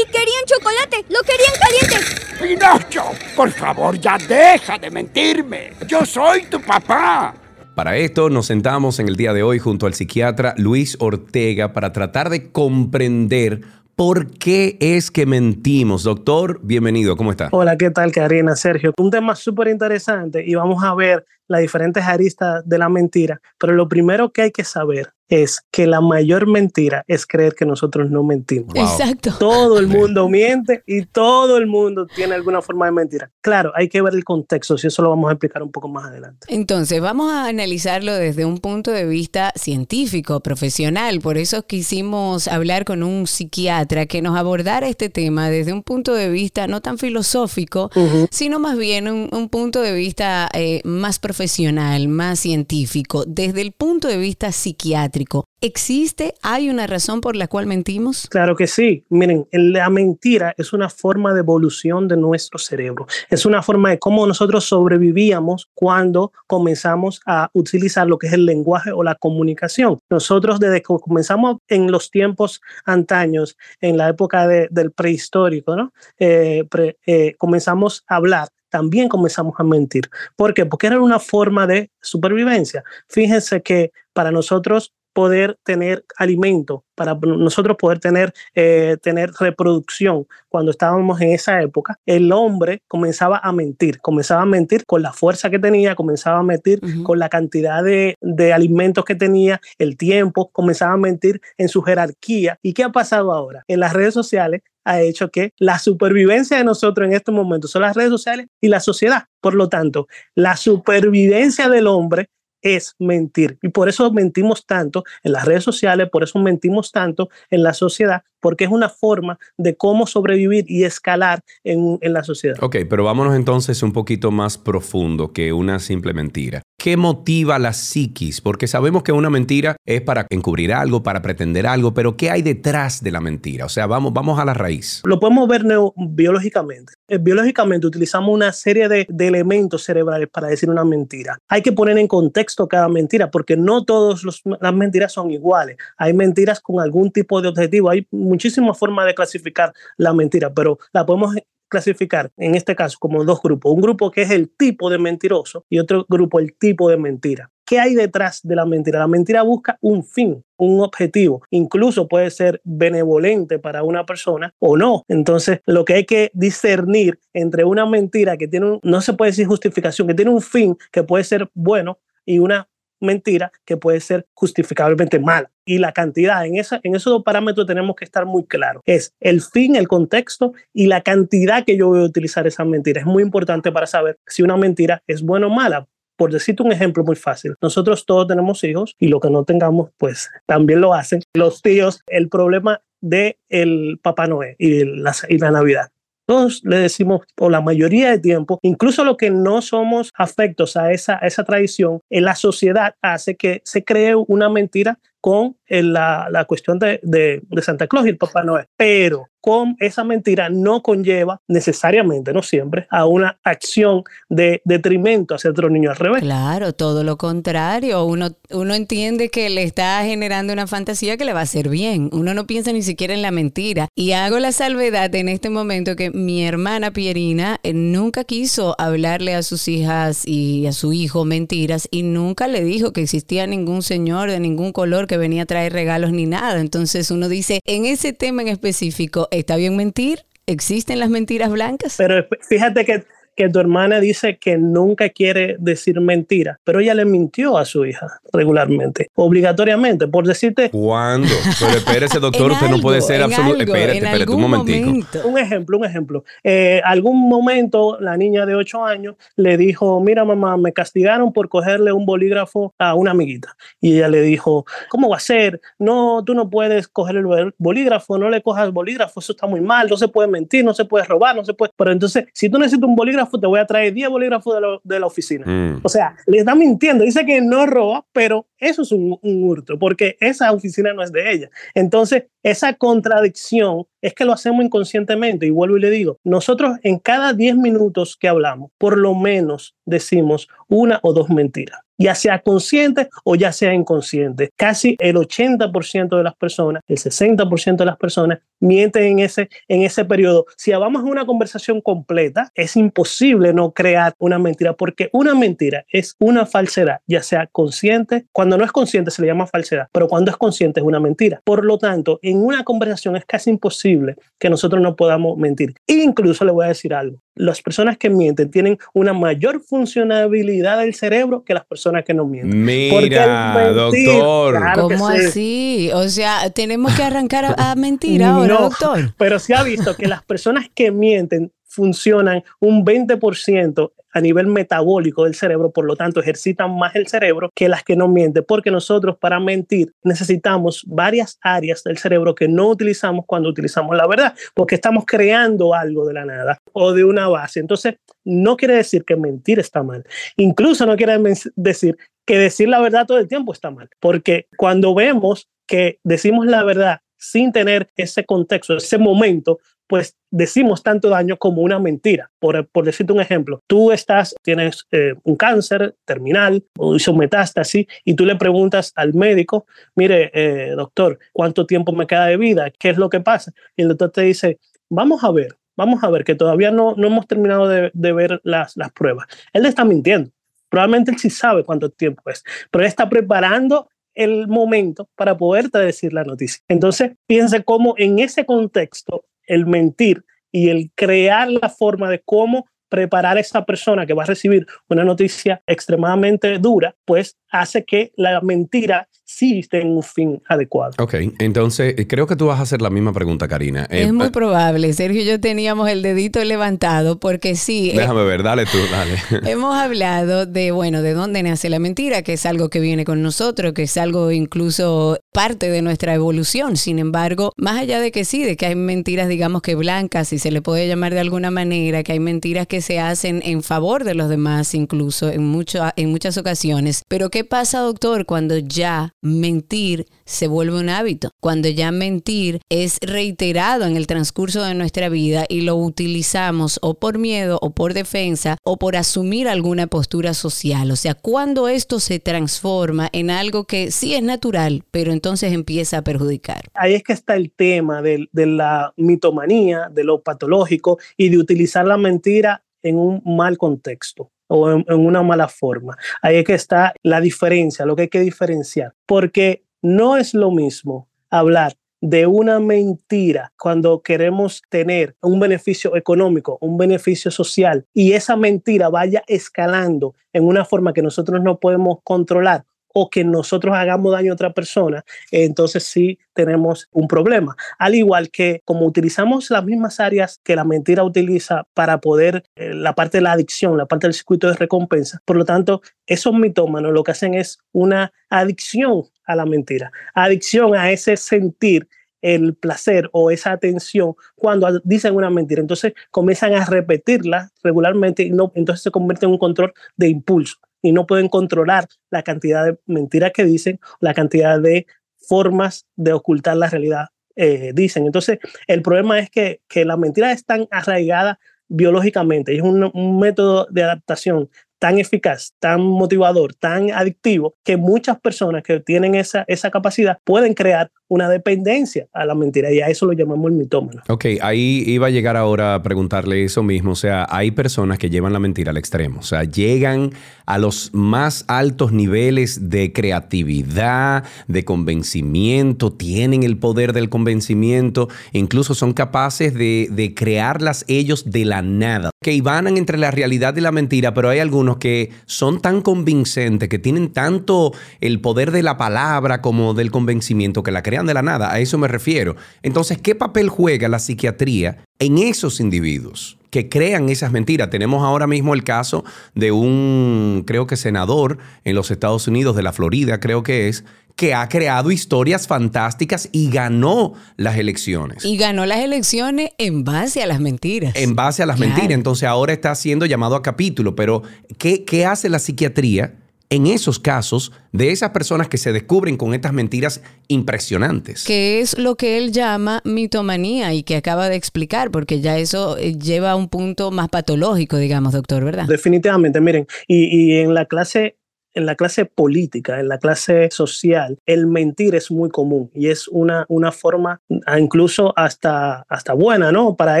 Y, 0.02 0.10
querían 0.10 0.44
chocolate, 0.46 1.04
lo 1.08 1.20
querían 1.22 1.52
caliente. 1.60 2.22
Pinocho, 2.40 3.04
por 3.36 3.50
favor, 3.50 3.98
ya 3.98 4.18
deja 4.18 4.78
de 4.78 4.90
mentirme. 4.90 5.72
Yo 5.86 6.04
soy 6.04 6.44
tu 6.46 6.60
papá. 6.60 7.34
Para 7.74 7.96
esto 7.96 8.28
nos 8.28 8.46
sentamos 8.46 8.98
en 8.98 9.08
el 9.08 9.16
día 9.16 9.32
de 9.32 9.42
hoy 9.42 9.58
junto 9.58 9.86
al 9.86 9.94
psiquiatra 9.94 10.54
Luis 10.58 10.96
Ortega 11.00 11.72
para 11.72 11.92
tratar 11.92 12.28
de 12.28 12.52
comprender 12.52 13.62
por 13.96 14.30
qué 14.30 14.76
es 14.80 15.10
que 15.10 15.24
mentimos. 15.24 16.02
Doctor, 16.02 16.60
bienvenido, 16.62 17.16
¿cómo 17.16 17.30
está? 17.30 17.48
Hola, 17.52 17.76
¿qué 17.78 17.90
tal, 17.90 18.12
Karina, 18.12 18.56
Sergio? 18.56 18.92
Un 18.98 19.10
tema 19.10 19.34
súper 19.34 19.68
interesante 19.68 20.44
y 20.44 20.54
vamos 20.54 20.82
a 20.84 20.94
ver 20.94 21.24
las 21.48 21.60
diferentes 21.60 22.04
aristas 22.04 22.62
de 22.66 22.78
la 22.78 22.88
mentira, 22.88 23.40
pero 23.58 23.72
lo 23.74 23.88
primero 23.88 24.32
que 24.32 24.42
hay 24.42 24.50
que 24.50 24.64
saber 24.64 25.12
es 25.32 25.62
que 25.70 25.86
la 25.86 26.02
mayor 26.02 26.46
mentira 26.46 27.04
es 27.08 27.24
creer 27.24 27.54
que 27.54 27.64
nosotros 27.64 28.10
no 28.10 28.22
mentimos. 28.22 28.74
Exacto. 28.74 29.30
Todo 29.38 29.78
el 29.78 29.86
mundo 29.86 30.28
miente 30.28 30.82
y 30.86 31.06
todo 31.06 31.56
el 31.56 31.66
mundo 31.66 32.06
tiene 32.06 32.34
alguna 32.34 32.60
forma 32.60 32.84
de 32.84 32.92
mentira. 32.92 33.30
Claro, 33.40 33.72
hay 33.74 33.88
que 33.88 34.02
ver 34.02 34.12
el 34.12 34.24
contexto, 34.24 34.76
si 34.76 34.88
eso 34.88 35.00
lo 35.00 35.08
vamos 35.08 35.30
a 35.30 35.32
explicar 35.32 35.62
un 35.62 35.72
poco 35.72 35.88
más 35.88 36.04
adelante. 36.04 36.46
Entonces, 36.50 37.00
vamos 37.00 37.32
a 37.32 37.46
analizarlo 37.46 38.12
desde 38.12 38.44
un 38.44 38.58
punto 38.58 38.90
de 38.90 39.06
vista 39.06 39.54
científico, 39.56 40.40
profesional. 40.40 41.20
Por 41.22 41.38
eso 41.38 41.66
quisimos 41.66 42.46
hablar 42.46 42.84
con 42.84 43.02
un 43.02 43.26
psiquiatra 43.26 44.04
que 44.04 44.20
nos 44.20 44.36
abordara 44.36 44.86
este 44.86 45.08
tema 45.08 45.48
desde 45.48 45.72
un 45.72 45.82
punto 45.82 46.12
de 46.12 46.28
vista 46.28 46.66
no 46.66 46.82
tan 46.82 46.98
filosófico, 46.98 47.90
sino 48.30 48.58
más 48.58 48.76
bien 48.76 49.08
un, 49.08 49.48
punto 49.48 49.80
de 49.80 49.94
vista 49.94 50.50
eh, 50.52 50.82
más 50.84 51.18
profesional, 51.18 52.08
más 52.08 52.38
científico, 52.40 53.24
desde 53.26 53.62
el 53.62 53.72
punto 53.72 54.08
de 54.08 54.18
vista 54.18 54.52
psiquiátrico. 54.52 55.21
¿Existe? 55.60 56.34
¿Hay 56.42 56.70
una 56.70 56.86
razón 56.86 57.20
por 57.20 57.36
la 57.36 57.46
cual 57.46 57.66
mentimos? 57.66 58.26
Claro 58.28 58.56
que 58.56 58.66
sí. 58.66 59.04
Miren, 59.08 59.46
la 59.52 59.88
mentira 59.90 60.54
es 60.58 60.72
una 60.72 60.88
forma 60.88 61.32
de 61.34 61.40
evolución 61.40 62.08
de 62.08 62.16
nuestro 62.16 62.58
cerebro. 62.58 63.06
Es 63.30 63.46
una 63.46 63.62
forma 63.62 63.90
de 63.90 63.98
cómo 63.98 64.26
nosotros 64.26 64.64
sobrevivíamos 64.64 65.68
cuando 65.74 66.32
comenzamos 66.46 67.20
a 67.26 67.50
utilizar 67.52 68.06
lo 68.06 68.18
que 68.18 68.26
es 68.26 68.32
el 68.32 68.46
lenguaje 68.46 68.92
o 68.92 69.02
la 69.02 69.14
comunicación. 69.14 70.00
Nosotros 70.10 70.58
desde 70.58 70.82
que 70.82 70.94
comenzamos 71.00 71.58
en 71.68 71.90
los 71.92 72.10
tiempos 72.10 72.60
antaños, 72.84 73.56
en 73.80 73.96
la 73.96 74.08
época 74.08 74.48
del 74.48 74.92
prehistórico, 74.92 75.76
¿no? 75.76 75.92
Eh, 76.18 76.64
eh, 77.06 77.34
comenzamos 77.38 78.04
a 78.08 78.16
hablar 78.16 78.48
también 78.72 79.10
comenzamos 79.10 79.54
a 79.58 79.64
mentir. 79.64 80.08
¿Por 80.34 80.54
qué? 80.54 80.64
Porque 80.64 80.86
era 80.86 80.98
una 80.98 81.20
forma 81.20 81.66
de 81.66 81.90
supervivencia. 82.00 82.82
Fíjense 83.06 83.62
que 83.62 83.92
para 84.14 84.30
nosotros 84.30 84.94
poder 85.12 85.58
tener 85.64 86.04
alimento, 86.16 86.84
para 86.94 87.14
nosotros 87.14 87.76
poder 87.76 87.98
tener, 87.98 88.32
eh, 88.54 88.96
tener 89.02 89.30
reproducción. 89.38 90.26
Cuando 90.48 90.70
estábamos 90.70 91.20
en 91.20 91.30
esa 91.30 91.60
época, 91.62 91.98
el 92.06 92.32
hombre 92.32 92.82
comenzaba 92.88 93.38
a 93.42 93.52
mentir, 93.52 94.00
comenzaba 94.00 94.42
a 94.42 94.46
mentir 94.46 94.84
con 94.86 95.02
la 95.02 95.12
fuerza 95.12 95.50
que 95.50 95.58
tenía, 95.58 95.94
comenzaba 95.94 96.38
a 96.38 96.42
mentir 96.42 96.80
con 97.02 97.18
la 97.18 97.28
cantidad 97.28 97.82
de, 97.82 98.16
de, 98.20 98.52
alimentos 98.52 99.04
que 99.04 99.14
tenía, 99.14 99.60
el 99.78 99.96
tiempo, 99.96 100.50
comenzaba 100.50 100.94
a 100.94 100.98
mentir 100.98 101.40
en 101.58 101.68
su 101.68 101.82
jerarquía. 101.82 102.58
¿Y 102.62 102.74
qué 102.74 102.84
ha 102.84 102.90
pasado 102.90 103.32
ahora? 103.32 103.64
En 103.68 103.80
las 103.80 103.92
redes 103.92 104.14
sociales 104.14 104.62
ha 104.84 105.00
hecho 105.00 105.30
que 105.30 105.52
la 105.58 105.78
supervivencia 105.78 106.56
de 106.56 106.64
nosotros 106.64 107.06
en 107.06 107.14
estos 107.14 107.34
momentos 107.34 107.70
son 107.70 107.82
las 107.82 107.96
redes 107.96 108.10
sociales 108.10 108.46
y 108.60 108.68
la 108.68 108.80
sociedad. 108.80 109.24
Por 109.40 109.54
lo 109.54 109.68
tanto, 109.68 110.08
la 110.34 110.56
supervivencia 110.56 111.68
del 111.68 111.86
hombre 111.86 112.28
es 112.62 112.94
mentir. 112.98 113.58
Y 113.62 113.68
por 113.68 113.88
eso 113.88 114.10
mentimos 114.12 114.66
tanto 114.66 115.04
en 115.22 115.32
las 115.32 115.44
redes 115.44 115.64
sociales, 115.64 116.08
por 116.10 116.22
eso 116.22 116.38
mentimos 116.38 116.92
tanto 116.92 117.28
en 117.50 117.62
la 117.62 117.74
sociedad, 117.74 118.22
porque 118.40 118.64
es 118.64 118.70
una 118.70 118.88
forma 118.88 119.38
de 119.56 119.76
cómo 119.76 120.06
sobrevivir 120.06 120.64
y 120.68 120.84
escalar 120.84 121.42
en, 121.64 121.98
en, 122.00 122.12
la 122.12 122.24
sociedad. 122.24 122.56
Ok, 122.60 122.76
pero 122.88 123.04
vámonos 123.04 123.34
entonces 123.34 123.82
un 123.82 123.92
poquito 123.92 124.30
más 124.30 124.58
profundo 124.58 125.32
que 125.32 125.52
una 125.52 125.78
simple 125.78 126.12
mentira. 126.12 126.62
¿Qué 126.82 126.96
motiva 126.96 127.60
la 127.60 127.74
psiquis? 127.74 128.40
Porque 128.40 128.66
sabemos 128.66 129.04
que 129.04 129.12
una 129.12 129.30
mentira 129.30 129.76
es 129.86 130.00
para 130.00 130.26
encubrir 130.30 130.72
algo, 130.72 131.04
para 131.04 131.22
pretender 131.22 131.64
algo, 131.64 131.94
pero 131.94 132.16
¿qué 132.16 132.28
hay 132.28 132.42
detrás 132.42 133.04
de 133.04 133.12
la 133.12 133.20
mentira? 133.20 133.66
O 133.66 133.68
sea, 133.68 133.86
vamos, 133.86 134.12
vamos 134.12 134.40
a 134.40 134.44
la 134.44 134.52
raíz. 134.52 135.00
Lo 135.04 135.20
podemos 135.20 135.46
ver 135.46 135.62
biológicamente. 135.94 136.94
Eh, 137.06 137.18
biológicamente 137.18 137.86
utilizamos 137.86 138.34
una 138.34 138.52
serie 138.52 138.88
de, 138.88 139.06
de 139.08 139.28
elementos 139.28 139.84
cerebrales 139.84 140.28
para 140.28 140.48
decir 140.48 140.68
una 140.70 140.82
mentira. 140.82 141.38
Hay 141.46 141.62
que 141.62 141.70
poner 141.70 141.98
en 141.98 142.08
contexto 142.08 142.66
cada 142.66 142.88
mentira, 142.88 143.30
porque 143.30 143.56
no 143.56 143.84
todas 143.84 144.24
las 144.60 144.74
mentiras 144.74 145.12
son 145.12 145.30
iguales. 145.30 145.76
Hay 145.98 146.12
mentiras 146.14 146.58
con 146.58 146.80
algún 146.80 147.12
tipo 147.12 147.40
de 147.40 147.46
objetivo. 147.46 147.90
Hay 147.90 148.08
muchísimas 148.10 148.76
formas 148.76 149.06
de 149.06 149.14
clasificar 149.14 149.72
la 149.98 150.12
mentira, 150.12 150.52
pero 150.52 150.80
la 150.92 151.06
podemos 151.06 151.36
clasificar 151.72 152.30
en 152.36 152.54
este 152.54 152.76
caso 152.76 152.98
como 153.00 153.24
dos 153.24 153.40
grupos. 153.42 153.72
Un 153.72 153.80
grupo 153.80 154.10
que 154.10 154.22
es 154.22 154.30
el 154.30 154.50
tipo 154.50 154.90
de 154.90 154.98
mentiroso 154.98 155.64
y 155.68 155.78
otro 155.78 156.06
grupo 156.08 156.38
el 156.38 156.54
tipo 156.54 156.90
de 156.90 156.98
mentira. 156.98 157.50
¿qué 157.72 157.80
hay 157.80 157.94
detrás 157.94 158.40
de 158.42 158.54
la 158.54 158.66
mentira? 158.66 158.98
La 158.98 159.06
mentira 159.06 159.40
busca 159.42 159.78
un 159.80 160.04
fin, 160.04 160.44
un 160.58 160.80
objetivo. 160.82 161.40
Incluso 161.48 162.06
puede 162.06 162.30
ser 162.30 162.60
benevolente 162.64 163.58
para 163.58 163.82
una 163.82 164.04
persona 164.04 164.54
o 164.58 164.76
no. 164.76 165.04
Entonces, 165.08 165.60
lo 165.64 165.86
que 165.86 165.94
hay 165.94 166.04
que 166.04 166.30
discernir 166.34 167.18
entre 167.32 167.64
una 167.64 167.86
mentira 167.86 168.36
que 168.36 168.46
tiene, 168.46 168.72
un, 168.72 168.80
no 168.82 169.00
se 169.00 169.14
puede 169.14 169.30
decir 169.30 169.46
justificación, 169.46 170.06
que 170.06 170.12
tiene 170.12 170.30
un 170.30 170.42
fin 170.42 170.76
que 170.90 171.02
puede 171.02 171.24
ser 171.24 171.48
bueno 171.54 171.98
y 172.26 172.40
una 172.40 172.68
mentira 173.02 173.52
que 173.64 173.76
puede 173.76 174.00
ser 174.00 174.26
justificablemente 174.34 175.18
mala. 175.18 175.50
Y 175.64 175.78
la 175.78 175.92
cantidad, 175.92 176.44
en, 176.44 176.56
esa, 176.56 176.80
en 176.82 176.94
esos 176.94 177.12
dos 177.12 177.22
parámetros 177.22 177.66
tenemos 177.66 177.94
que 177.96 178.04
estar 178.04 178.26
muy 178.26 178.44
claros. 178.44 178.82
Es 178.86 179.14
el 179.20 179.40
fin, 179.40 179.76
el 179.76 179.88
contexto 179.88 180.52
y 180.72 180.86
la 180.86 181.02
cantidad 181.02 181.64
que 181.64 181.76
yo 181.76 181.88
voy 181.88 182.00
a 182.00 182.04
utilizar 182.04 182.46
esa 182.46 182.64
mentira. 182.64 183.00
Es 183.00 183.06
muy 183.06 183.22
importante 183.22 183.70
para 183.70 183.86
saber 183.86 184.18
si 184.26 184.42
una 184.42 184.56
mentira 184.56 185.02
es 185.06 185.22
buena 185.22 185.46
o 185.46 185.50
mala. 185.50 185.86
Por 186.16 186.32
decirte 186.32 186.62
un 186.62 186.72
ejemplo 186.72 187.04
muy 187.04 187.16
fácil, 187.16 187.54
nosotros 187.60 188.04
todos 188.04 188.28
tenemos 188.28 188.62
hijos 188.64 188.94
y 188.98 189.08
lo 189.08 189.18
que 189.18 189.30
no 189.30 189.44
tengamos, 189.44 189.90
pues 189.96 190.30
también 190.46 190.80
lo 190.80 190.94
hacen. 190.94 191.22
Los 191.34 191.62
tíos, 191.62 192.02
el 192.06 192.28
problema 192.28 192.82
de 193.00 193.38
el 193.48 193.98
Papá 194.02 194.26
Noé 194.26 194.56
y 194.58 194.84
la, 194.84 195.14
y 195.28 195.38
la 195.38 195.50
Navidad. 195.50 195.91
Todos 196.26 196.62
le 196.64 196.76
decimos, 196.76 197.22
o 197.40 197.50
la 197.50 197.60
mayoría 197.60 198.10
de 198.10 198.18
tiempo, 198.18 198.58
incluso 198.62 199.04
lo 199.04 199.16
que 199.16 199.30
no 199.30 199.60
somos 199.60 200.10
afectos 200.16 200.76
a 200.76 200.92
esa, 200.92 201.18
a 201.20 201.26
esa 201.26 201.44
tradición, 201.44 202.00
en 202.10 202.24
la 202.24 202.36
sociedad 202.36 202.94
hace 203.02 203.36
que 203.36 203.60
se 203.64 203.84
cree 203.84 204.14
una 204.14 204.48
mentira 204.48 204.98
con 205.22 205.56
la, 205.68 206.28
la, 206.30 206.44
cuestión 206.44 206.78
de, 206.78 206.98
de, 207.02 207.40
de, 207.48 207.62
Santa 207.62 207.86
Claus 207.86 208.04
y 208.04 208.10
el 208.10 208.18
Papá 208.18 208.42
Noel. 208.42 208.66
Pero 208.76 209.28
con 209.42 209.76
esa 209.80 210.04
mentira 210.04 210.48
no 210.48 210.82
conlleva 210.82 211.40
necesariamente, 211.48 212.32
no 212.32 212.42
siempre, 212.42 212.86
a 212.90 213.06
una 213.06 213.40
acción 213.42 214.04
de 214.28 214.62
detrimento 214.64 215.34
hacia 215.34 215.50
otro 215.50 215.68
niño 215.68 215.90
al 215.90 215.96
revés. 215.96 216.22
Claro, 216.22 216.72
todo 216.72 217.02
lo 217.02 217.18
contrario. 217.18 218.04
Uno, 218.04 218.36
uno 218.50 218.74
entiende 218.74 219.30
que 219.30 219.50
le 219.50 219.64
está 219.64 220.04
generando 220.04 220.52
una 220.52 220.68
fantasía 220.68 221.16
que 221.16 221.24
le 221.24 221.32
va 221.32 221.40
a 221.40 221.42
hacer 221.42 221.68
bien. 221.68 222.08
Uno 222.12 222.34
no 222.34 222.46
piensa 222.46 222.72
ni 222.72 222.82
siquiera 222.82 223.14
en 223.14 223.22
la 223.22 223.32
mentira. 223.32 223.88
Y 223.96 224.12
hago 224.12 224.38
la 224.38 224.52
salvedad 224.52 225.12
en 225.16 225.28
este 225.28 225.50
momento 225.50 225.96
que 225.96 226.12
mi 226.12 226.44
hermana 226.44 226.92
Pierina 226.92 227.58
eh, 227.64 227.72
nunca 227.72 228.22
quiso 228.22 228.76
hablarle 228.78 229.34
a 229.34 229.42
sus 229.42 229.66
hijas 229.66 230.22
y 230.24 230.66
a 230.68 230.72
su 230.72 230.92
hijo 230.92 231.24
mentiras 231.24 231.88
y 231.90 232.04
nunca 232.04 232.46
le 232.46 232.62
dijo 232.62 232.92
que 232.92 233.02
existía 233.02 233.48
ningún 233.48 233.82
señor 233.82 234.30
de 234.30 234.38
ningún 234.38 234.70
color 234.70 235.08
que 235.12 235.18
venía 235.18 235.42
a 235.42 235.46
traer 235.46 235.74
regalos 235.74 236.10
ni 236.10 236.24
nada. 236.24 236.58
Entonces 236.58 237.10
uno 237.10 237.28
dice, 237.28 237.60
en 237.66 237.84
ese 237.84 238.14
tema 238.14 238.40
en 238.40 238.48
específico, 238.48 239.28
¿está 239.30 239.56
bien 239.56 239.76
mentir? 239.76 240.20
¿Existen 240.46 241.00
las 241.00 241.10
mentiras 241.10 241.50
blancas? 241.50 241.96
Pero 241.98 242.26
fíjate 242.48 242.86
que 242.86 243.04
que 243.36 243.48
tu 243.48 243.58
hermana 243.58 244.00
dice 244.00 244.38
que 244.38 244.58
nunca 244.58 245.08
quiere 245.08 245.56
decir 245.58 246.00
mentira, 246.00 246.60
pero 246.64 246.80
ella 246.80 246.94
le 246.94 247.04
mintió 247.04 247.56
a 247.58 247.64
su 247.64 247.84
hija 247.84 248.20
regularmente, 248.32 249.10
obligatoriamente, 249.14 250.06
por 250.08 250.26
decirte... 250.26 250.70
¿Cuándo? 250.70 251.28
Pero 251.58 251.72
espérese, 251.72 252.18
doctor, 252.20 252.52
usted 252.52 252.68
no 252.68 252.78
puede 252.80 253.00
ser 253.00 253.22
absoluto... 253.22 253.62
Espérate, 253.62 253.98
espérate 253.98 254.30
un 254.30 254.40
momentito. 254.40 255.26
Un 255.26 255.38
ejemplo, 255.38 255.78
un 255.78 255.84
ejemplo. 255.84 256.24
Eh, 256.42 256.80
algún 256.84 257.28
momento 257.28 257.98
la 258.00 258.16
niña 258.16 258.46
de 258.46 258.54
8 258.54 258.84
años 258.84 259.16
le 259.36 259.56
dijo, 259.56 260.00
mira 260.00 260.24
mamá, 260.24 260.56
me 260.56 260.72
castigaron 260.72 261.32
por 261.32 261.48
cogerle 261.48 261.92
un 261.92 262.06
bolígrafo 262.06 262.74
a 262.78 262.94
una 262.94 263.12
amiguita. 263.12 263.56
Y 263.80 263.96
ella 263.96 264.08
le 264.08 264.20
dijo, 264.22 264.64
¿cómo 264.88 265.08
va 265.08 265.16
a 265.16 265.20
ser? 265.20 265.60
No, 265.78 266.22
tú 266.24 266.34
no 266.34 266.50
puedes 266.50 266.88
coger 266.88 267.16
el 267.16 267.52
bolígrafo, 267.58 268.18
no 268.18 268.28
le 268.28 268.42
cojas 268.42 268.66
el 268.66 268.72
bolígrafo, 268.72 269.20
eso 269.20 269.32
está 269.32 269.46
muy 269.46 269.60
mal, 269.60 269.88
no 269.88 269.96
se 269.96 270.08
puede 270.08 270.28
mentir, 270.28 270.64
no 270.64 270.74
se 270.74 270.84
puede 270.84 271.04
robar, 271.04 271.36
no 271.36 271.44
se 271.44 271.54
puede... 271.54 271.72
Pero 271.76 271.92
entonces, 271.92 272.26
si 272.32 272.48
tú 272.48 272.58
necesitas 272.58 272.88
un 272.88 272.96
bolígrafo, 272.96 273.21
te 273.30 273.46
voy 273.46 273.60
a 273.60 273.66
traer 273.66 273.92
10 273.92 274.08
bolígrafos 274.10 274.56
de, 274.82 275.00
la 275.00 275.06
oficina. 275.06 275.44
Mm. 275.46 275.80
O 275.82 275.88
sea, 275.88 276.16
le 276.26 276.38
está 276.38 276.54
mintiendo. 276.54 277.04
Dice 277.04 277.24
que 277.24 277.40
no 277.40 277.66
roba, 277.66 278.04
pero 278.12 278.46
eso 278.62 278.82
es 278.82 278.92
un, 278.92 279.18
hurto, 279.22 279.78
porque 279.78 280.16
esa 280.20 280.52
oficina 280.52 280.94
no 280.94 281.02
es 281.02 281.12
de 281.12 281.30
ella. 281.32 281.50
Entonces, 281.74 282.24
esa 282.42 282.74
contradicción 282.74 283.84
es 284.00 284.14
que 284.14 284.24
lo 284.24 284.32
hacemos 284.32 284.64
inconscientemente. 284.64 285.46
Y 285.46 285.50
vuelvo 285.50 285.76
y 285.76 285.80
le 285.80 285.90
digo, 285.90 286.18
nosotros 286.24 286.78
en 286.82 286.98
cada 286.98 287.32
10 287.32 287.56
minutos 287.56 288.16
que 288.16 288.28
hablamos, 288.28 288.70
por 288.78 288.96
lo 288.96 289.14
menos 289.14 289.74
decimos 289.84 290.48
una 290.68 291.00
o 291.02 291.12
dos 291.12 291.28
mentiras 291.28 291.80
ya 292.02 292.14
sea 292.14 292.40
consciente 292.40 293.08
o 293.24 293.36
ya 293.36 293.52
sea 293.52 293.72
inconsciente. 293.74 294.50
Casi 294.56 294.96
el 294.98 295.16
80% 295.16 296.16
de 296.16 296.22
las 296.22 296.34
personas, 296.34 296.82
el 296.88 296.98
60% 296.98 297.76
de 297.76 297.84
las 297.84 297.96
personas 297.96 298.40
mienten 298.60 299.04
en 299.04 299.18
ese, 299.20 299.48
en 299.68 299.82
ese 299.82 300.04
periodo. 300.04 300.46
Si 300.56 300.72
vamos 300.72 301.02
a 301.02 301.06
una 301.06 301.26
conversación 301.26 301.80
completa, 301.80 302.50
es 302.54 302.76
imposible 302.76 303.52
no 303.52 303.72
crear 303.72 304.14
una 304.18 304.38
mentira, 304.38 304.72
porque 304.74 305.10
una 305.12 305.34
mentira 305.34 305.84
es 305.92 306.16
una 306.18 306.46
falsedad, 306.46 307.00
ya 307.06 307.22
sea 307.22 307.46
consciente, 307.46 308.26
cuando 308.32 308.51
no 308.56 308.64
es 308.64 308.72
consciente 308.72 309.10
se 309.10 309.22
le 309.22 309.28
llama 309.28 309.46
falsedad, 309.46 309.88
pero 309.92 310.08
cuando 310.08 310.30
es 310.30 310.36
consciente 310.36 310.80
es 310.80 310.86
una 310.86 311.00
mentira. 311.00 311.40
Por 311.44 311.64
lo 311.64 311.78
tanto, 311.78 312.18
en 312.22 312.38
una 312.38 312.64
conversación 312.64 313.16
es 313.16 313.24
casi 313.24 313.50
imposible 313.50 314.16
que 314.38 314.50
nosotros 314.50 314.82
no 314.82 314.96
podamos 314.96 315.36
mentir. 315.38 315.74
incluso 315.86 316.44
le 316.44 316.52
voy 316.52 316.64
a 316.64 316.68
decir 316.68 316.94
algo, 316.94 317.18
las 317.34 317.62
personas 317.62 317.96
que 317.96 318.10
mienten 318.10 318.50
tienen 318.50 318.78
una 318.92 319.12
mayor 319.12 319.60
funcionabilidad 319.60 320.78
del 320.78 320.94
cerebro 320.94 321.44
que 321.44 321.54
las 321.54 321.64
personas 321.64 322.04
que 322.04 322.14
no 322.14 322.26
mienten. 322.26 322.64
Mira, 322.64 323.72
doctor. 323.72 324.60
¿Cómo 324.74 325.08
así? 325.08 325.90
O 325.94 326.08
sea, 326.08 326.50
tenemos 326.50 326.94
que 326.94 327.02
arrancar 327.02 327.54
a, 327.56 327.74
mentir 327.76 328.22
ahora, 328.22 328.54
doctor. 328.54 329.14
Pero 329.16 329.38
se 329.38 329.54
ha 329.54 329.62
visto 329.62 329.96
que 329.96 330.06
las 330.06 330.22
personas 330.22 330.66
que 330.74 330.90
mienten 330.90 331.52
funcionan 331.64 332.44
un 332.60 332.84
20% 332.84 333.92
a 334.12 334.20
nivel 334.20 334.46
metabólico 334.46 335.24
del 335.24 335.34
cerebro, 335.34 335.70
por 335.70 335.84
lo 335.84 335.96
tanto 335.96 336.20
ejercitan 336.20 336.76
más 336.76 336.94
el 336.94 337.06
cerebro 337.06 337.50
que 337.54 337.68
las 337.68 337.82
que 337.82 337.96
no 337.96 338.08
mienten, 338.08 338.44
porque 338.46 338.70
nosotros 338.70 339.16
para 339.18 339.40
mentir 339.40 339.92
necesitamos 340.04 340.84
varias 340.86 341.38
áreas 341.42 341.82
del 341.84 341.98
cerebro 341.98 342.34
que 342.34 342.48
no 342.48 342.68
utilizamos 342.68 343.24
cuando 343.26 343.48
utilizamos 343.48 343.96
la 343.96 344.06
verdad, 344.06 344.34
porque 344.54 344.74
estamos 344.74 345.04
creando 345.06 345.74
algo 345.74 346.06
de 346.06 346.14
la 346.14 346.24
nada 346.24 346.58
o 346.72 346.92
de 346.92 347.04
una 347.04 347.28
base. 347.28 347.60
Entonces, 347.60 347.96
no 348.24 348.56
quiere 348.56 348.74
decir 348.74 349.04
que 349.04 349.16
mentir 349.16 349.58
está 349.58 349.82
mal. 349.82 350.04
Incluso 350.36 350.86
no 350.86 350.96
quiere 350.96 351.18
decir 351.56 351.96
que 352.26 352.38
decir 352.38 352.68
la 352.68 352.80
verdad 352.80 353.06
todo 353.06 353.18
el 353.18 353.28
tiempo 353.28 353.52
está 353.52 353.70
mal, 353.70 353.88
porque 354.00 354.46
cuando 354.56 354.94
vemos 354.94 355.48
que 355.66 355.98
decimos 356.04 356.46
la 356.46 356.62
verdad 356.64 357.00
sin 357.22 357.52
tener 357.52 357.88
ese 357.96 358.24
contexto, 358.24 358.76
ese 358.76 358.98
momento, 358.98 359.60
pues 359.92 360.16
decimos 360.30 360.82
tanto 360.82 361.10
daño 361.10 361.36
como 361.36 361.60
una 361.60 361.78
mentira. 361.78 362.30
Por, 362.38 362.66
por 362.68 362.86
decirte 362.86 363.12
un 363.12 363.20
ejemplo, 363.20 363.60
tú 363.66 363.92
estás, 363.92 364.34
tienes 364.42 364.86
eh, 364.90 365.12
un 365.22 365.36
cáncer 365.36 365.96
terminal 366.06 366.64
o 366.78 366.96
hizo 366.96 367.12
metástasis 367.12 367.86
y 368.02 368.14
tú 368.14 368.24
le 368.24 368.36
preguntas 368.36 368.94
al 368.96 369.12
médico, 369.12 369.66
mire, 369.94 370.30
eh, 370.32 370.70
doctor, 370.74 371.18
¿cuánto 371.34 371.66
tiempo 371.66 371.92
me 371.92 372.06
queda 372.06 372.24
de 372.24 372.38
vida? 372.38 372.70
¿Qué 372.70 372.88
es 372.88 372.96
lo 372.96 373.10
que 373.10 373.20
pasa? 373.20 373.52
Y 373.76 373.82
el 373.82 373.88
doctor 373.88 374.12
te 374.12 374.22
dice, 374.22 374.58
vamos 374.88 375.22
a 375.24 375.30
ver, 375.30 375.58
vamos 375.76 376.02
a 376.02 376.08
ver, 376.08 376.24
que 376.24 376.36
todavía 376.36 376.70
no, 376.70 376.94
no 376.96 377.08
hemos 377.08 377.26
terminado 377.26 377.68
de, 377.68 377.90
de 377.92 378.12
ver 378.14 378.40
las, 378.44 378.74
las 378.78 378.92
pruebas. 378.92 379.26
Él 379.52 379.66
está 379.66 379.84
mintiendo. 379.84 380.30
Probablemente 380.70 381.10
él 381.10 381.18
sí 381.18 381.28
sabe 381.28 381.64
cuánto 381.64 381.90
tiempo 381.90 382.30
es, 382.30 382.42
pero 382.70 382.82
él 382.82 382.88
está 382.88 383.10
preparando 383.10 383.90
el 384.14 384.48
momento 384.48 385.10
para 385.16 385.36
poderte 385.36 385.78
decir 385.80 386.14
la 386.14 386.24
noticia. 386.24 386.62
Entonces, 386.68 387.12
piense 387.26 387.62
cómo 387.62 387.94
en 387.98 388.20
ese 388.20 388.46
contexto 388.46 389.26
el 389.52 389.66
mentir 389.66 390.24
y 390.50 390.68
el 390.68 390.90
crear 390.94 391.50
la 391.50 391.68
forma 391.68 392.10
de 392.10 392.22
cómo 392.24 392.66
preparar 392.88 393.36
a 393.36 393.40
esa 393.40 393.64
persona 393.64 394.04
que 394.04 394.14
va 394.14 394.24
a 394.24 394.26
recibir 394.26 394.66
una 394.88 395.04
noticia 395.04 395.62
extremadamente 395.66 396.58
dura, 396.58 396.94
pues 397.06 397.38
hace 397.52 397.84
que 397.84 398.12
la 398.16 398.40
mentira 398.40 399.08
sí 399.24 399.60
esté 399.60 399.80
en 399.80 399.88
un 399.88 400.02
fin 400.02 400.42
adecuado. 400.48 400.92
Ok, 400.98 401.14
entonces 401.38 401.94
eh, 401.96 402.06
creo 402.06 402.26
que 402.26 402.36
tú 402.36 402.46
vas 402.46 402.58
a 402.58 402.62
hacer 402.62 402.82
la 402.82 402.90
misma 402.90 403.12
pregunta, 403.12 403.48
Karina. 403.48 403.86
Es 403.90 404.08
eh, 404.08 404.12
muy 404.12 404.26
eh, 404.26 404.30
probable. 404.30 404.92
Sergio 404.92 405.22
y 405.22 405.24
yo 405.24 405.40
teníamos 405.40 405.88
el 405.88 406.02
dedito 406.02 406.42
levantado 406.44 407.18
porque 407.18 407.54
sí. 407.54 407.92
Déjame 407.94 408.24
ver, 408.24 408.42
dale 408.42 408.66
tú, 408.66 408.78
dale. 408.90 409.16
hemos 409.50 409.74
hablado 409.76 410.46
de, 410.46 410.70
bueno, 410.70 411.02
de 411.02 411.14
dónde 411.14 411.42
nace 411.42 411.70
la 411.70 411.78
mentira, 411.78 412.22
que 412.22 412.34
es 412.34 412.46
algo 412.46 412.68
que 412.68 412.80
viene 412.80 413.04
con 413.04 413.22
nosotros, 413.22 413.72
que 413.72 413.84
es 413.84 413.96
algo 413.96 414.30
incluso 414.30 415.18
parte 415.32 415.70
de 415.70 415.82
nuestra 415.82 416.14
evolución. 416.14 416.76
Sin 416.76 416.98
embargo, 416.98 417.52
más 417.56 417.80
allá 417.80 418.00
de 418.00 418.12
que 418.12 418.24
sí, 418.24 418.44
de 418.44 418.56
que 418.56 418.66
hay 418.66 418.74
mentiras, 418.74 419.28
digamos 419.28 419.62
que 419.62 419.74
blancas, 419.74 420.28
si 420.28 420.38
se 420.38 420.50
le 420.50 420.62
puede 420.62 420.86
llamar 420.88 421.14
de 421.14 421.20
alguna 421.20 421.50
manera, 421.50 422.02
que 422.02 422.12
hay 422.12 422.20
mentiras 422.20 422.66
que 422.66 422.80
se 422.82 422.98
hacen 422.98 423.40
en 423.44 423.62
favor 423.62 424.04
de 424.04 424.14
los 424.14 424.28
demás, 424.28 424.74
incluso 424.74 425.30
en, 425.30 425.44
mucho, 425.44 425.82
en 425.96 426.10
muchas 426.10 426.36
ocasiones. 426.36 427.02
Pero 427.08 427.30
¿qué 427.42 427.48
pasa, 427.48 427.80
doctor, 427.80 428.24
cuando 428.24 428.56
ya 428.56 429.16
mentir 429.20 430.06
se 430.24 430.46
vuelve 430.46 430.78
un 430.78 430.88
hábito? 430.88 431.30
Cuando 431.40 431.68
ya 431.68 431.90
mentir 431.90 432.60
es 432.68 432.98
reiterado 433.00 433.84
en 433.84 433.96
el 433.96 434.06
transcurso 434.06 434.62
de 434.62 434.74
nuestra 434.74 435.08
vida 435.08 435.44
y 435.48 435.62
lo 435.62 435.74
utilizamos 435.74 436.78
o 436.82 436.94
por 436.94 437.18
miedo 437.18 437.58
o 437.60 437.70
por 437.70 437.94
defensa 437.94 438.58
o 438.62 438.76
por 438.76 438.94
asumir 438.94 439.48
alguna 439.48 439.88
postura 439.88 440.34
social. 440.34 440.92
O 440.92 440.94
sea, 440.94 441.14
cuando 441.14 441.66
esto 441.66 441.98
se 441.98 442.20
transforma 442.20 443.08
en 443.12 443.28
algo 443.28 443.64
que 443.64 443.90
sí 443.90 444.14
es 444.14 444.22
natural, 444.22 444.84
pero 444.92 445.10
entonces 445.10 445.52
empieza 445.52 445.98
a 445.98 446.04
perjudicar. 446.04 446.66
Ahí 446.74 446.94
es 446.94 447.02
que 447.02 447.12
está 447.12 447.34
el 447.34 447.50
tema 447.50 448.02
de, 448.02 448.28
de 448.30 448.46
la 448.46 448.92
mitomanía, 448.96 449.88
de 449.92 450.04
lo 450.04 450.22
patológico 450.22 450.98
y 451.16 451.28
de 451.30 451.38
utilizar 451.38 451.88
la 451.88 451.96
mentira 451.96 452.62
en 452.84 452.98
un 452.98 453.20
mal 453.24 453.58
contexto. 453.58 454.30
O 454.52 454.70
en, 454.70 454.84
una 454.88 455.22
mala 455.22 455.48
forma. 455.48 455.96
Ahí 456.20 456.36
es 456.36 456.44
que 456.44 456.54
está 456.54 456.92
la 457.02 457.20
diferencia, 457.20 457.86
lo 457.86 457.96
que 457.96 458.02
hay 458.02 458.08
que 458.08 458.20
diferenciar, 458.20 458.92
porque 459.06 459.64
no 459.80 460.16
es 460.16 460.34
lo 460.34 460.50
mismo 460.50 461.08
hablar 461.30 461.74
de 462.02 462.26
una 462.26 462.58
mentira 462.58 463.52
cuando 463.56 464.02
queremos 464.02 464.62
tener 464.68 465.14
un 465.22 465.38
beneficio 465.40 465.96
económico, 465.96 466.58
un 466.60 466.76
beneficio 466.76 467.30
social 467.30 467.86
y 467.94 468.12
esa 468.12 468.36
mentira 468.36 468.88
vaya 468.88 469.22
escalando 469.26 470.14
en 470.32 470.44
una 470.44 470.64
forma 470.64 470.92
que 470.92 471.00
nosotros 471.00 471.40
no 471.42 471.58
podemos 471.58 471.98
controlar 472.02 472.64
o 472.94 473.10
que 473.10 473.24
nosotros 473.24 473.74
hagamos 473.74 474.12
daño 474.12 474.32
a 474.32 474.34
otra 474.34 474.52
persona, 474.52 475.04
entonces 475.30 475.84
sí 475.84 476.18
tenemos 476.34 476.88
un 476.92 477.08
problema. 477.08 477.56
Al 477.78 477.94
igual 477.94 478.30
que 478.30 478.62
como 478.64 478.86
utilizamos 478.86 479.50
las 479.50 479.64
mismas 479.64 480.00
áreas 480.00 480.40
que 480.42 480.56
la 480.56 480.64
mentira 480.64 481.04
utiliza 481.04 481.66
para 481.74 481.98
poder, 481.98 482.44
eh, 482.56 482.74
la 482.74 482.94
parte 482.94 483.18
de 483.18 483.22
la 483.22 483.32
adicción, 483.32 483.76
la 483.76 483.86
parte 483.86 484.06
del 484.06 484.14
circuito 484.14 484.48
de 484.48 484.54
recompensa, 484.54 485.20
por 485.24 485.36
lo 485.36 485.44
tanto, 485.44 485.82
esos 486.06 486.34
mitómanos 486.34 486.92
lo 486.92 487.04
que 487.04 487.12
hacen 487.12 487.34
es 487.34 487.58
una 487.72 488.12
adicción 488.30 489.04
a 489.26 489.36
la 489.36 489.46
mentira, 489.46 489.92
adicción 490.14 490.74
a 490.74 490.90
ese 490.90 491.16
sentir 491.16 491.88
el 492.22 492.54
placer 492.54 493.10
o 493.12 493.30
esa 493.30 493.52
atención 493.52 494.14
cuando 494.36 494.80
dicen 494.84 495.14
una 495.14 495.28
mentira. 495.28 495.60
Entonces 495.60 495.92
comienzan 496.10 496.54
a 496.54 496.64
repetirla 496.64 497.50
regularmente 497.62 498.22
y 498.22 498.30
no, 498.30 498.52
entonces 498.54 498.82
se 498.84 498.90
convierte 498.90 499.26
en 499.26 499.32
un 499.32 499.38
control 499.38 499.74
de 499.96 500.08
impulso 500.08 500.58
y 500.82 500.92
no 500.92 501.06
pueden 501.06 501.28
controlar 501.28 501.86
la 502.10 502.22
cantidad 502.22 502.66
de 502.66 502.78
mentiras 502.86 503.32
que 503.32 503.44
dicen, 503.44 503.80
la 504.00 504.14
cantidad 504.14 504.60
de 504.60 504.86
formas 505.16 505.86
de 505.96 506.12
ocultar 506.12 506.56
la 506.56 506.68
realidad 506.68 507.06
eh, 507.36 507.72
dicen. 507.74 508.04
Entonces, 508.04 508.38
el 508.66 508.82
problema 508.82 509.18
es 509.18 509.30
que, 509.30 509.60
que 509.68 509.84
la 509.84 509.96
mentira 509.96 510.32
es 510.32 510.44
tan 510.44 510.66
arraigada 510.70 511.38
biológicamente, 511.68 512.54
es 512.54 512.60
un, 512.60 512.90
un 512.92 513.18
método 513.18 513.66
de 513.70 513.84
adaptación 513.84 514.50
tan 514.78 514.98
eficaz, 514.98 515.54
tan 515.60 515.80
motivador, 515.80 516.54
tan 516.54 516.90
adictivo, 516.90 517.54
que 517.62 517.76
muchas 517.76 518.18
personas 518.20 518.64
que 518.64 518.80
tienen 518.80 519.14
esa, 519.14 519.44
esa 519.46 519.70
capacidad 519.70 520.18
pueden 520.24 520.54
crear 520.54 520.90
una 521.12 521.28
dependencia 521.28 522.06
a 522.14 522.24
la 522.24 522.34
mentira 522.34 522.72
y 522.72 522.80
a 522.80 522.86
eso 522.86 523.04
lo 523.04 523.12
llamamos 523.12 523.50
el 523.50 523.58
mitómano. 523.58 524.00
Ok, 524.08 524.24
ahí 524.40 524.82
iba 524.86 525.08
a 525.08 525.10
llegar 525.10 525.36
ahora 525.36 525.74
a 525.74 525.82
preguntarle 525.82 526.42
eso 526.42 526.62
mismo. 526.62 526.92
O 526.92 526.96
sea, 526.96 527.26
hay 527.28 527.50
personas 527.50 527.98
que 527.98 528.08
llevan 528.08 528.32
la 528.32 528.38
mentira 528.38 528.70
al 528.70 528.78
extremo. 528.78 529.20
O 529.20 529.22
sea, 529.22 529.44
llegan 529.44 530.12
a 530.46 530.56
los 530.56 530.88
más 530.94 531.44
altos 531.48 531.92
niveles 531.92 532.70
de 532.70 532.94
creatividad, 532.94 534.24
de 534.48 534.64
convencimiento, 534.64 535.92
tienen 535.92 536.44
el 536.44 536.56
poder 536.56 536.94
del 536.94 537.10
convencimiento, 537.10 538.08
incluso 538.32 538.74
son 538.74 538.94
capaces 538.94 539.52
de, 539.52 539.88
de 539.90 540.14
crearlas 540.14 540.86
ellos 540.88 541.30
de 541.30 541.44
la 541.44 541.60
nada. 541.60 542.10
Que 542.22 542.32
ibanan 542.32 542.78
entre 542.78 542.96
la 542.96 543.10
realidad 543.10 543.54
y 543.56 543.60
la 543.60 543.72
mentira, 543.72 544.14
pero 544.14 544.30
hay 544.30 544.38
algunos 544.38 544.78
que 544.78 545.10
son 545.26 545.60
tan 545.60 545.82
convincentes, 545.82 546.70
que 546.70 546.78
tienen 546.78 547.12
tanto 547.12 547.72
el 548.00 548.20
poder 548.20 548.50
de 548.50 548.62
la 548.62 548.78
palabra 548.78 549.42
como 549.42 549.74
del 549.74 549.90
convencimiento 549.90 550.62
que 550.62 550.70
la 550.70 550.82
crean 550.82 551.01
de 551.06 551.14
la 551.14 551.22
nada, 551.22 551.52
a 551.52 551.60
eso 551.60 551.78
me 551.78 551.88
refiero. 551.88 552.36
Entonces, 552.62 552.98
¿qué 552.98 553.14
papel 553.14 553.48
juega 553.48 553.88
la 553.88 553.98
psiquiatría 553.98 554.84
en 554.98 555.18
esos 555.18 555.60
individuos? 555.60 556.38
que 556.50 556.68
crean 556.68 557.08
esas 557.08 557.32
mentiras. 557.32 557.70
Tenemos 557.70 558.02
ahora 558.02 558.26
mismo 558.26 558.52
el 558.52 558.62
caso 558.62 559.06
de 559.34 559.52
un, 559.52 560.44
creo 560.46 560.66
que 560.66 560.76
senador 560.76 561.38
en 561.64 561.74
los 561.74 561.90
Estados 561.90 562.28
Unidos, 562.28 562.54
de 562.54 562.62
la 562.62 562.74
Florida, 562.74 563.20
creo 563.20 563.42
que 563.42 563.68
es, 563.68 563.84
que 564.16 564.34
ha 564.34 564.48
creado 564.48 564.90
historias 564.90 565.46
fantásticas 565.46 566.28
y 566.30 566.50
ganó 566.50 567.14
las 567.36 567.56
elecciones. 567.56 568.24
Y 568.24 568.36
ganó 568.36 568.66
las 568.66 568.80
elecciones 568.80 569.50
en 569.58 569.84
base 569.84 570.22
a 570.22 570.26
las 570.26 570.40
mentiras. 570.40 570.94
En 570.94 571.14
base 571.14 571.42
a 571.42 571.46
las 571.46 571.58
mentiras. 571.58 571.92
Entonces 571.92 572.28
ahora 572.28 572.52
está 572.52 572.74
siendo 572.74 573.06
llamado 573.06 573.34
a 573.34 573.42
capítulo. 573.42 573.96
Pero, 573.96 574.22
¿qué, 574.58 574.84
qué 574.84 575.06
hace 575.06 575.28
la 575.28 575.38
psiquiatría? 575.38 576.16
En 576.52 576.66
esos 576.66 576.98
casos 576.98 577.50
de 577.72 577.92
esas 577.92 578.10
personas 578.10 578.46
que 578.46 578.58
se 578.58 578.74
descubren 578.74 579.16
con 579.16 579.32
estas 579.32 579.54
mentiras 579.54 580.02
impresionantes. 580.28 581.24
Que 581.24 581.60
es 581.60 581.78
lo 581.78 581.96
que 581.96 582.18
él 582.18 582.30
llama 582.30 582.82
mitomanía 582.84 583.72
y 583.72 583.84
que 583.84 583.96
acaba 583.96 584.28
de 584.28 584.36
explicar, 584.36 584.90
porque 584.90 585.22
ya 585.22 585.38
eso 585.38 585.78
eh, 585.78 585.94
lleva 585.94 586.32
a 586.32 586.36
un 586.36 586.50
punto 586.50 586.90
más 586.90 587.08
patológico, 587.08 587.78
digamos, 587.78 588.12
doctor, 588.12 588.44
¿verdad? 588.44 588.66
Definitivamente, 588.66 589.40
miren, 589.40 589.66
y, 589.88 590.04
y 590.14 590.40
en 590.40 590.52
la 590.52 590.66
clase 590.66 591.16
en 591.54 591.66
la 591.66 591.74
clase 591.74 592.04
política, 592.04 592.80
en 592.80 592.88
la 592.88 592.98
clase 592.98 593.48
social, 593.50 594.18
el 594.26 594.46
mentir 594.46 594.94
es 594.94 595.10
muy 595.10 595.30
común 595.30 595.70
y 595.74 595.88
es 595.88 596.08
una, 596.08 596.44
una 596.48 596.72
forma 596.72 597.20
ah, 597.46 597.58
incluso 597.58 598.12
hasta, 598.16 598.84
hasta 598.88 599.14
buena, 599.14 599.52
¿no? 599.52 599.76
Para 599.76 600.00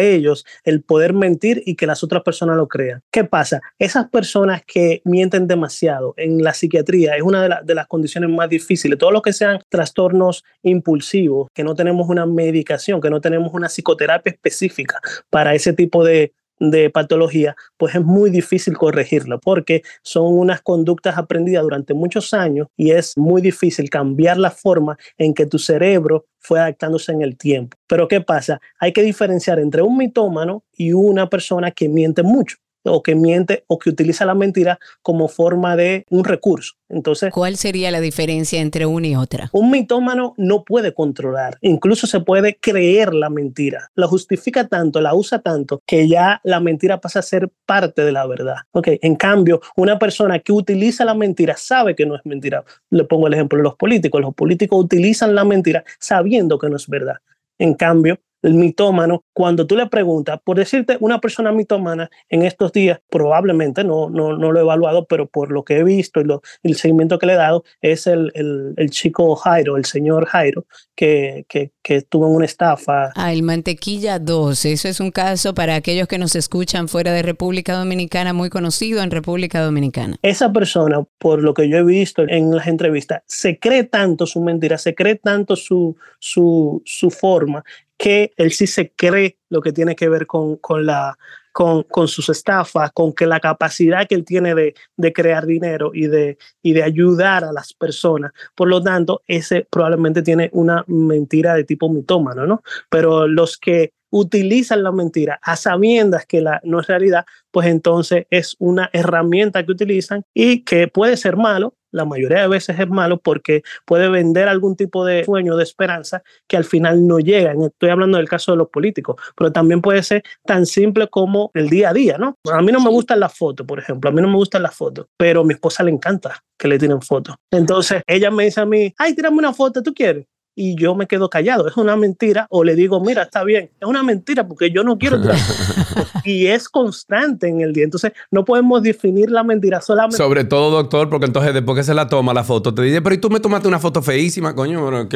ellos, 0.00 0.44
el 0.64 0.82
poder 0.82 1.12
mentir 1.12 1.62
y 1.66 1.76
que 1.76 1.86
las 1.86 2.02
otras 2.02 2.22
personas 2.22 2.56
lo 2.56 2.68
crean. 2.68 3.02
¿Qué 3.10 3.24
pasa? 3.24 3.60
Esas 3.78 4.08
personas 4.08 4.62
que 4.66 5.02
mienten 5.04 5.46
demasiado 5.46 6.14
en 6.16 6.42
la 6.42 6.54
psiquiatría 6.54 7.16
es 7.16 7.22
una 7.22 7.42
de, 7.42 7.54
de 7.64 7.74
las 7.74 7.86
condiciones 7.86 8.30
más 8.30 8.48
difíciles. 8.48 8.98
Todo 8.98 9.10
lo 9.10 9.22
que 9.22 9.32
sean 9.32 9.60
trastornos 9.68 10.44
impulsivos, 10.62 11.48
que 11.54 11.64
no 11.64 11.74
tenemos 11.74 12.08
una 12.08 12.26
medicación, 12.26 13.00
que 13.00 13.10
no 13.10 13.20
tenemos 13.20 13.52
una 13.52 13.68
psicoterapia 13.68 14.32
específica 14.32 15.00
para 15.30 15.54
ese 15.54 15.72
tipo 15.72 16.04
de, 16.04 16.32
de 16.70 16.90
patología, 16.90 17.56
pues 17.76 17.94
es 17.94 18.02
muy 18.02 18.30
difícil 18.30 18.76
corregirlo 18.76 19.40
porque 19.40 19.82
son 20.02 20.38
unas 20.38 20.62
conductas 20.62 21.18
aprendidas 21.18 21.64
durante 21.64 21.92
muchos 21.92 22.32
años 22.32 22.68
y 22.76 22.92
es 22.92 23.16
muy 23.16 23.42
difícil 23.42 23.90
cambiar 23.90 24.38
la 24.38 24.50
forma 24.50 24.96
en 25.18 25.34
que 25.34 25.46
tu 25.46 25.58
cerebro 25.58 26.26
fue 26.38 26.60
adaptándose 26.60 27.12
en 27.12 27.22
el 27.22 27.36
tiempo. 27.36 27.76
Pero 27.88 28.06
¿qué 28.06 28.20
pasa? 28.20 28.60
Hay 28.78 28.92
que 28.92 29.02
diferenciar 29.02 29.58
entre 29.58 29.82
un 29.82 29.96
mitómano 29.96 30.64
y 30.72 30.92
una 30.92 31.28
persona 31.28 31.72
que 31.72 31.88
miente 31.88 32.22
mucho 32.22 32.56
o 32.84 33.02
que 33.02 33.14
miente 33.14 33.64
o 33.66 33.78
que 33.78 33.90
utiliza 33.90 34.24
la 34.24 34.34
mentira 34.34 34.78
como 35.02 35.28
forma 35.28 35.76
de 35.76 36.04
un 36.10 36.24
recurso. 36.24 36.74
Entonces, 36.88 37.32
¿cuál 37.32 37.56
sería 37.56 37.90
la 37.90 38.00
diferencia 38.00 38.60
entre 38.60 38.84
una 38.84 39.06
y 39.06 39.16
otra? 39.16 39.48
Un 39.52 39.70
mitómano 39.70 40.34
no 40.36 40.62
puede 40.64 40.92
controlar, 40.92 41.56
incluso 41.62 42.06
se 42.06 42.20
puede 42.20 42.58
creer 42.58 43.14
la 43.14 43.30
mentira. 43.30 43.90
La 43.94 44.06
justifica 44.06 44.68
tanto, 44.68 45.00
la 45.00 45.14
usa 45.14 45.38
tanto 45.38 45.82
que 45.86 46.06
ya 46.06 46.40
la 46.44 46.60
mentira 46.60 47.00
pasa 47.00 47.20
a 47.20 47.22
ser 47.22 47.50
parte 47.66 48.04
de 48.04 48.12
la 48.12 48.26
verdad. 48.26 48.56
Okay. 48.72 48.98
En 49.02 49.16
cambio, 49.16 49.60
una 49.76 49.98
persona 49.98 50.38
que 50.40 50.52
utiliza 50.52 51.04
la 51.04 51.14
mentira 51.14 51.56
sabe 51.56 51.94
que 51.94 52.04
no 52.04 52.16
es 52.16 52.22
mentira. 52.24 52.64
Le 52.90 53.04
pongo 53.04 53.26
el 53.26 53.34
ejemplo 53.34 53.56
de 53.56 53.64
los 53.64 53.76
políticos. 53.76 54.20
Los 54.20 54.34
políticos 54.34 54.84
utilizan 54.84 55.34
la 55.34 55.44
mentira 55.44 55.84
sabiendo 55.98 56.58
que 56.58 56.68
no 56.68 56.76
es 56.76 56.88
verdad. 56.88 57.16
En 57.58 57.74
cambio, 57.74 58.18
mitómano, 58.42 59.24
cuando 59.32 59.66
tú 59.66 59.76
le 59.76 59.86
preguntas, 59.86 60.40
por 60.44 60.56
decirte, 60.56 60.96
una 61.00 61.20
persona 61.20 61.52
mitómana 61.52 62.10
en 62.28 62.42
estos 62.42 62.72
días, 62.72 63.00
probablemente, 63.08 63.84
no, 63.84 64.10
no, 64.10 64.36
no 64.36 64.52
lo 64.52 64.58
he 64.58 64.62
evaluado, 64.62 65.06
pero 65.06 65.26
por 65.26 65.52
lo 65.52 65.64
que 65.64 65.78
he 65.78 65.84
visto 65.84 66.20
y, 66.20 66.24
lo, 66.24 66.42
el 66.62 66.76
seguimiento 66.76 67.18
que 67.18 67.26
le 67.26 67.34
he 67.34 67.36
dado, 67.36 67.64
es 67.80 68.06
el, 68.06 68.32
el, 68.34 68.74
el 68.76 68.90
chico 68.90 69.34
Jairo, 69.36 69.76
el 69.76 69.84
señor 69.84 70.26
Jairo, 70.26 70.66
que, 70.94 71.44
que, 71.48 71.70
que, 71.82 72.02
tuvo 72.02 72.28
una 72.28 72.44
estafa. 72.44 73.12
Ah, 73.14 73.32
el 73.32 73.42
Mantequilla 73.42 74.18
2, 74.18 74.64
eso 74.66 74.88
es 74.88 75.00
un 75.00 75.10
caso 75.10 75.54
para 75.54 75.74
aquellos 75.74 76.08
que 76.08 76.18
nos 76.18 76.36
escuchan 76.36 76.88
fuera 76.88 77.12
de 77.12 77.22
República 77.22 77.74
Dominicana, 77.74 78.32
muy 78.32 78.50
conocido 78.50 79.02
en 79.02 79.10
República 79.10 79.60
Dominicana. 79.62 80.16
Esa 80.22 80.52
persona, 80.52 81.04
por 81.18 81.42
lo 81.42 81.54
que 81.54 81.68
yo 81.68 81.78
he 81.78 81.84
visto 81.84 82.22
en 82.28 82.54
las 82.54 82.66
entrevistas, 82.66 83.22
se 83.26 83.58
cree 83.58 83.84
tanto 83.84 84.26
su 84.26 84.40
mentira, 84.40 84.78
se 84.78 84.94
cree 84.94 85.16
tanto 85.16 85.56
su, 85.56 85.96
su, 86.18 86.82
su 86.84 87.10
forma, 87.10 87.64
que 88.02 88.32
él 88.36 88.50
sí 88.50 88.66
se 88.66 88.90
cree 88.90 89.38
lo 89.48 89.60
que 89.60 89.70
tiene 89.70 89.94
que 89.94 90.08
ver 90.08 90.26
con, 90.26 90.56
con 90.56 90.84
la, 90.84 91.16
con, 91.52 91.84
con, 91.84 92.08
sus 92.08 92.28
estafas, 92.30 92.90
con 92.90 93.12
que 93.12 93.28
la 93.28 93.38
capacidad 93.38 94.08
que 94.08 94.16
él 94.16 94.24
tiene 94.24 94.56
de, 94.56 94.74
de, 94.96 95.12
crear 95.12 95.46
dinero 95.46 95.92
y 95.94 96.08
de, 96.08 96.36
y 96.62 96.72
de 96.72 96.82
ayudar 96.82 97.44
a 97.44 97.52
las 97.52 97.72
personas. 97.72 98.32
Por 98.56 98.66
lo 98.66 98.82
tanto, 98.82 99.22
ese 99.28 99.68
probablemente 99.70 100.20
tiene 100.22 100.50
una 100.52 100.84
mentira 100.88 101.54
de 101.54 101.62
tipo 101.62 101.88
mitómano, 101.88 102.44
¿no? 102.44 102.64
Pero 102.90 103.28
los 103.28 103.56
que 103.56 103.92
utilizan 104.12 104.84
la 104.84 104.92
mentira 104.92 105.40
a 105.42 105.56
sabiendas 105.56 106.26
que 106.26 106.40
la, 106.40 106.60
no 106.62 106.80
es 106.80 106.86
realidad, 106.86 107.24
pues 107.50 107.66
entonces 107.66 108.26
es 108.30 108.54
una 108.58 108.90
herramienta 108.92 109.64
que 109.64 109.72
utilizan 109.72 110.24
y 110.34 110.60
que 110.64 110.86
puede 110.86 111.16
ser 111.16 111.36
malo, 111.36 111.74
la 111.92 112.04
mayoría 112.04 112.40
de 112.40 112.48
veces 112.48 112.78
es 112.78 112.88
malo 112.88 113.20
porque 113.20 113.62
puede 113.84 114.08
vender 114.08 114.48
algún 114.48 114.76
tipo 114.76 115.04
de 115.04 115.24
sueño, 115.24 115.56
de 115.56 115.62
esperanza 115.62 116.22
que 116.48 116.56
al 116.56 116.64
final 116.64 117.06
no 117.06 117.18
llega. 117.18 117.52
Estoy 117.52 117.90
hablando 117.90 118.16
del 118.16 118.28
caso 118.28 118.52
de 118.52 118.58
los 118.58 118.68
políticos, 118.68 119.16
pero 119.36 119.52
también 119.52 119.82
puede 119.82 120.02
ser 120.02 120.22
tan 120.44 120.66
simple 120.66 121.08
como 121.08 121.50
el 121.54 121.68
día 121.68 121.90
a 121.90 121.92
día, 121.92 122.18
¿no? 122.18 122.36
A 122.50 122.62
mí 122.62 122.72
no 122.72 122.80
me 122.80 122.90
gustan 122.90 123.20
las 123.20 123.36
fotos, 123.36 123.66
por 123.66 123.78
ejemplo, 123.78 124.10
a 124.10 124.12
mí 124.12 124.20
no 124.20 124.28
me 124.28 124.36
gustan 124.36 124.62
las 124.62 124.74
fotos, 124.74 125.06
pero 125.16 125.42
a 125.42 125.44
mi 125.44 125.54
esposa 125.54 125.82
le 125.84 125.90
encanta 125.90 126.42
que 126.58 126.68
le 126.68 126.78
tiren 126.78 127.02
fotos. 127.02 127.36
Entonces 127.50 128.02
ella 128.06 128.30
me 128.30 128.44
dice 128.44 128.60
a 128.60 128.66
mí, 128.66 128.94
ay, 128.98 129.14
tírame 129.14 129.38
una 129.38 129.52
foto, 129.52 129.82
¿tú 129.82 129.92
quieres? 129.92 130.26
Y 130.54 130.76
yo 130.76 130.94
me 130.94 131.06
quedo 131.06 131.30
callado. 131.30 131.66
Es 131.68 131.76
una 131.76 131.96
mentira 131.96 132.46
o 132.50 132.64
le 132.64 132.74
digo, 132.74 133.00
mira, 133.00 133.22
está 133.22 133.44
bien, 133.44 133.70
es 133.80 133.88
una 133.88 134.02
mentira 134.02 134.46
porque 134.46 134.70
yo 134.70 134.84
no 134.84 134.98
quiero. 134.98 135.18
y 136.24 136.46
es 136.46 136.68
constante 136.68 137.48
en 137.48 137.60
el 137.60 137.72
día. 137.72 137.84
Entonces, 137.84 138.12
no 138.30 138.44
podemos 138.44 138.82
definir 138.82 139.30
la 139.30 139.42
mentira 139.44 139.80
solamente. 139.80 140.16
Sobre 140.16 140.44
todo, 140.44 140.70
doctor, 140.70 141.08
porque 141.08 141.26
entonces 141.26 141.54
después 141.54 141.76
que 141.76 141.84
se 141.84 141.94
la 141.94 142.08
toma 142.08 142.34
la 142.34 142.44
foto, 142.44 142.74
te 142.74 142.82
dice, 142.82 143.02
pero 143.02 143.14
¿y 143.14 143.18
tú 143.18 143.30
me 143.30 143.40
tomaste 143.40 143.68
una 143.68 143.78
foto 143.78 144.02
feísima, 144.02 144.54
coño? 144.54 144.82
Bueno. 144.82 145.08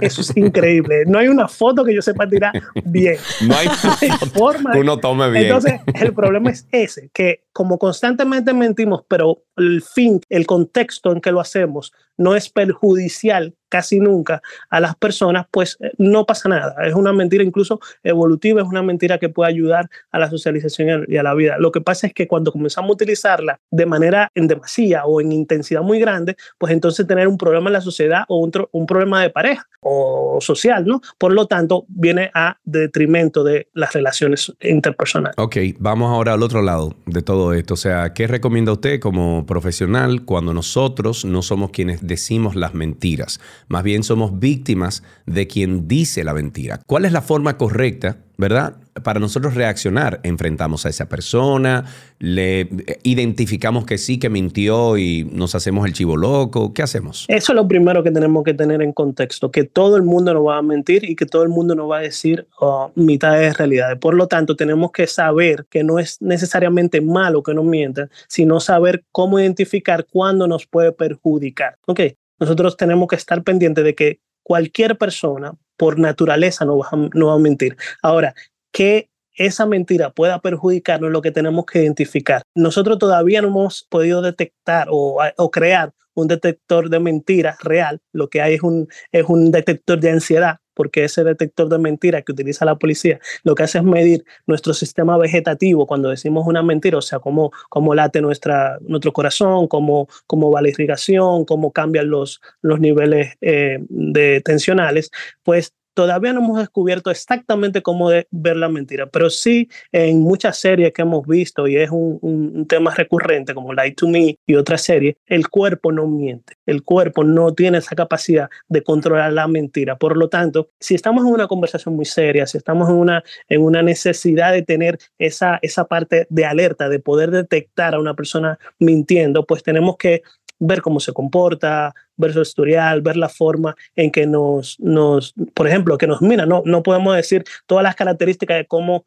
Eso 0.00 0.20
es 0.20 0.36
increíble. 0.36 1.04
No 1.06 1.18
hay 1.18 1.28
una 1.28 1.48
foto 1.48 1.84
que 1.84 1.94
yo 1.94 2.02
sepa 2.02 2.28
tirar 2.28 2.52
bien. 2.84 3.16
No 3.40 3.56
hay, 3.56 3.68
forma. 4.34 4.72
Que 4.72 4.80
uno 4.80 4.98
tome 4.98 5.30
bien. 5.30 5.44
Entonces, 5.44 5.80
el 5.94 6.12
problema 6.12 6.50
es 6.50 6.66
ese, 6.70 7.10
que 7.12 7.44
como 7.52 7.78
constantemente 7.78 8.52
mentimos, 8.52 9.02
pero 9.08 9.44
el 9.56 9.82
fin, 9.82 10.20
el 10.28 10.46
contexto 10.46 11.12
en 11.12 11.20
que 11.20 11.32
lo 11.32 11.40
hacemos 11.40 11.92
no 12.20 12.36
es 12.36 12.50
perjudicial 12.50 13.54
casi 13.70 14.00
nunca 14.00 14.42
a 14.68 14.80
las 14.80 14.94
personas, 14.96 15.46
pues 15.50 15.78
eh, 15.80 15.92
no 15.96 16.26
pasa 16.26 16.50
nada. 16.50 16.74
Es 16.84 16.94
una 16.94 17.14
mentira 17.14 17.42
incluso 17.42 17.80
evolutiva, 18.02 18.60
es 18.60 18.68
una 18.68 18.82
mentira 18.82 19.16
que 19.18 19.30
puede 19.30 19.50
ayudar 19.50 19.88
a 20.10 20.18
la 20.18 20.28
socialización 20.28 21.06
y 21.08 21.16
a 21.16 21.22
la 21.22 21.32
vida. 21.32 21.56
Lo 21.58 21.72
que 21.72 21.80
pasa 21.80 22.08
es 22.08 22.12
que 22.12 22.28
cuando 22.28 22.52
comenzamos 22.52 22.90
a 22.90 22.92
utilizarla 22.92 23.60
de 23.70 23.86
manera 23.86 24.30
en 24.34 24.48
demasía 24.48 25.06
o 25.06 25.20
en 25.22 25.32
intensidad 25.32 25.82
muy 25.82 25.98
grande, 26.00 26.36
pues 26.58 26.72
entonces 26.72 27.06
tener 27.06 27.28
un 27.28 27.38
problema 27.38 27.70
en 27.70 27.74
la 27.74 27.80
sociedad 27.80 28.24
o 28.28 28.38
un, 28.38 28.86
problema 28.86 29.22
de 29.22 29.30
pareja 29.30 29.66
o 29.80 30.38
social, 30.40 30.84
¿no? 30.84 31.00
Por 31.16 31.32
lo 31.32 31.46
tanto, 31.46 31.84
viene 31.88 32.30
a 32.34 32.58
detrimento 32.64 33.44
de 33.44 33.68
las 33.72 33.92
relaciones 33.92 34.52
interpersonales. 34.60 35.38
Ok, 35.38 35.56
vamos 35.78 36.10
ahora 36.10 36.32
al 36.32 36.42
otro 36.42 36.60
lado 36.60 36.94
de 37.06 37.22
todo 37.22 37.54
esto. 37.54 37.74
O 37.74 37.76
sea, 37.76 38.12
¿qué 38.12 38.26
recomienda 38.26 38.72
usted 38.72 38.98
como 38.98 39.46
profesional 39.46 40.24
cuando 40.24 40.52
nosotros 40.52 41.24
no 41.24 41.42
somos 41.42 41.70
quienes 41.70 42.04
decimos 42.10 42.56
las 42.56 42.74
mentiras? 42.74 43.40
Más 43.68 43.82
bien 43.82 44.02
somos 44.02 44.38
víctimas 44.38 45.02
de 45.24 45.46
quien 45.46 45.88
dice 45.88 46.24
la 46.24 46.34
mentira. 46.34 46.80
¿Cuál 46.86 47.06
es 47.06 47.12
la 47.12 47.22
forma 47.22 47.56
correcta, 47.56 48.18
verdad? 48.40 48.74
Para 49.04 49.20
nosotros 49.20 49.54
reaccionar, 49.54 50.20
enfrentamos 50.24 50.84
a 50.84 50.88
esa 50.88 51.08
persona, 51.08 51.84
le 52.18 52.68
identificamos 53.02 53.86
que 53.86 53.98
sí, 53.98 54.18
que 54.18 54.28
mintió 54.28 54.98
y 54.98 55.24
nos 55.30 55.54
hacemos 55.54 55.86
el 55.86 55.92
chivo 55.92 56.16
loco. 56.16 56.74
¿Qué 56.74 56.82
hacemos? 56.82 57.24
Eso 57.28 57.52
es 57.52 57.56
lo 57.56 57.68
primero 57.68 58.02
que 58.02 58.10
tenemos 58.10 58.42
que 58.42 58.54
tener 58.54 58.82
en 58.82 58.92
contexto, 58.92 59.50
que 59.50 59.64
todo 59.64 59.96
el 59.96 60.02
mundo 60.02 60.34
nos 60.34 60.46
va 60.46 60.58
a 60.58 60.62
mentir 60.62 61.08
y 61.08 61.14
que 61.14 61.26
todo 61.26 61.42
el 61.42 61.50
mundo 61.50 61.74
nos 61.74 61.90
va 61.90 61.98
a 61.98 62.02
decir 62.02 62.46
oh, 62.58 62.90
mitad 62.96 63.38
de 63.38 63.52
realidad. 63.52 63.98
Por 63.98 64.14
lo 64.14 64.26
tanto, 64.26 64.56
tenemos 64.56 64.90
que 64.90 65.06
saber 65.06 65.66
que 65.70 65.84
no 65.84 65.98
es 65.98 66.20
necesariamente 66.20 67.00
malo 67.00 67.42
que 67.42 67.54
nos 67.54 67.64
mientan, 67.64 68.10
sino 68.26 68.58
saber 68.58 69.04
cómo 69.12 69.38
identificar 69.38 70.06
cuándo 70.10 70.48
nos 70.48 70.66
puede 70.66 70.92
perjudicar. 70.92 71.76
Ok, 71.86 72.00
nosotros 72.40 72.76
tenemos 72.76 73.06
que 73.06 73.16
estar 73.16 73.42
pendientes 73.42 73.84
de 73.84 73.94
que 73.94 74.20
cualquier 74.50 74.98
persona 74.98 75.54
por 75.76 76.00
naturaleza 76.00 76.64
no 76.64 76.78
va, 76.78 76.88
a, 76.90 76.96
no 76.96 77.28
va 77.28 77.34
a 77.34 77.38
mentir. 77.38 77.76
Ahora, 78.02 78.34
que 78.72 79.08
esa 79.36 79.64
mentira 79.64 80.10
pueda 80.10 80.40
perjudicarnos 80.40 81.12
lo 81.12 81.22
que 81.22 81.30
tenemos 81.30 81.66
que 81.66 81.82
identificar. 81.82 82.42
Nosotros 82.56 82.98
todavía 82.98 83.42
no 83.42 83.46
hemos 83.46 83.86
podido 83.88 84.22
detectar 84.22 84.88
o, 84.90 85.20
o 85.36 85.50
crear 85.52 85.92
un 86.14 86.26
detector 86.26 86.90
de 86.90 86.98
mentiras 86.98 87.60
real. 87.60 88.00
Lo 88.12 88.28
que 88.28 88.42
hay 88.42 88.54
es 88.54 88.62
un, 88.64 88.88
es 89.12 89.24
un 89.28 89.52
detector 89.52 90.00
de 90.00 90.10
ansiedad 90.10 90.56
porque 90.80 91.04
ese 91.04 91.24
detector 91.24 91.68
de 91.68 91.78
mentiras 91.78 92.24
que 92.24 92.32
utiliza 92.32 92.64
la 92.64 92.76
policía 92.76 93.20
lo 93.42 93.54
que 93.54 93.64
hace 93.64 93.76
es 93.76 93.84
medir 93.84 94.24
nuestro 94.46 94.72
sistema 94.72 95.18
vegetativo 95.18 95.86
cuando 95.86 96.08
decimos 96.08 96.46
una 96.46 96.62
mentira, 96.62 96.96
o 96.96 97.02
sea, 97.02 97.18
cómo, 97.18 97.52
cómo 97.68 97.94
late 97.94 98.22
nuestra, 98.22 98.78
nuestro 98.80 99.12
corazón, 99.12 99.68
cómo, 99.68 100.08
cómo 100.26 100.50
va 100.50 100.62
la 100.62 100.70
irrigación, 100.70 101.44
cómo 101.44 101.70
cambian 101.70 102.08
los, 102.08 102.40
los 102.62 102.80
niveles 102.80 103.34
eh, 103.42 103.76
de 103.90 104.40
tensionales, 104.40 105.10
pues 105.42 105.74
todavía 106.00 106.32
no 106.32 106.40
hemos 106.40 106.58
descubierto 106.58 107.10
exactamente 107.10 107.82
cómo 107.82 108.08
ver 108.30 108.56
la 108.56 108.70
mentira, 108.70 109.04
pero 109.04 109.28
sí 109.28 109.68
en 109.92 110.20
muchas 110.20 110.56
series 110.56 110.94
que 110.94 111.02
hemos 111.02 111.26
visto 111.26 111.68
y 111.68 111.76
es 111.76 111.90
un, 111.90 112.18
un, 112.22 112.66
tema 112.66 112.94
recurrente 112.94 113.52
como 113.52 113.74
Lie 113.74 113.92
to 113.92 114.08
Me 114.08 114.38
y 114.46 114.54
otras 114.54 114.80
series, 114.80 115.16
el 115.26 115.48
cuerpo 115.48 115.92
no 115.92 116.06
miente, 116.06 116.54
el 116.64 116.84
cuerpo 116.84 117.22
no 117.22 117.52
tiene 117.52 117.78
esa 117.78 117.94
capacidad 117.94 118.48
de 118.68 118.82
controlar 118.82 119.34
la 119.34 119.46
mentira. 119.46 119.98
Por 119.98 120.16
lo 120.16 120.30
tanto, 120.30 120.70
si 120.80 120.94
estamos 120.94 121.26
en 121.26 121.34
una 121.34 121.46
conversación 121.48 121.94
muy 121.96 122.06
seria, 122.06 122.46
si 122.46 122.56
estamos 122.56 122.88
en 122.88 122.94
una, 122.94 123.22
en 123.50 123.60
una 123.60 123.82
necesidad 123.82 124.52
de 124.52 124.62
tener 124.62 124.98
esa, 125.18 125.58
esa 125.60 125.84
parte 125.84 126.26
de 126.30 126.46
alerta, 126.46 126.88
de 126.88 126.98
poder 126.98 127.30
detectar 127.30 127.94
a 127.94 128.00
una 128.00 128.14
persona 128.14 128.58
mintiendo, 128.78 129.44
pues 129.44 129.62
tenemos 129.62 129.98
que 129.98 130.22
ver 130.60 130.82
cómo 130.82 131.00
se 131.00 131.12
comporta, 131.12 131.94
ver 132.16 132.32
su 132.32 132.42
historial, 132.42 133.00
ver 133.00 133.16
la 133.16 133.28
forma 133.28 133.74
en 133.96 134.12
que 134.12 134.26
nos, 134.26 134.78
nos 134.78 135.34
por 135.54 135.66
ejemplo, 135.66 135.98
que 135.98 136.06
nos 136.06 136.22
mira. 136.22 136.46
No, 136.46 136.62
no 136.64 136.82
podemos 136.82 137.16
decir 137.16 137.44
todas 137.66 137.82
las 137.82 137.96
características 137.96 138.58
de 138.58 138.66
cómo 138.66 139.04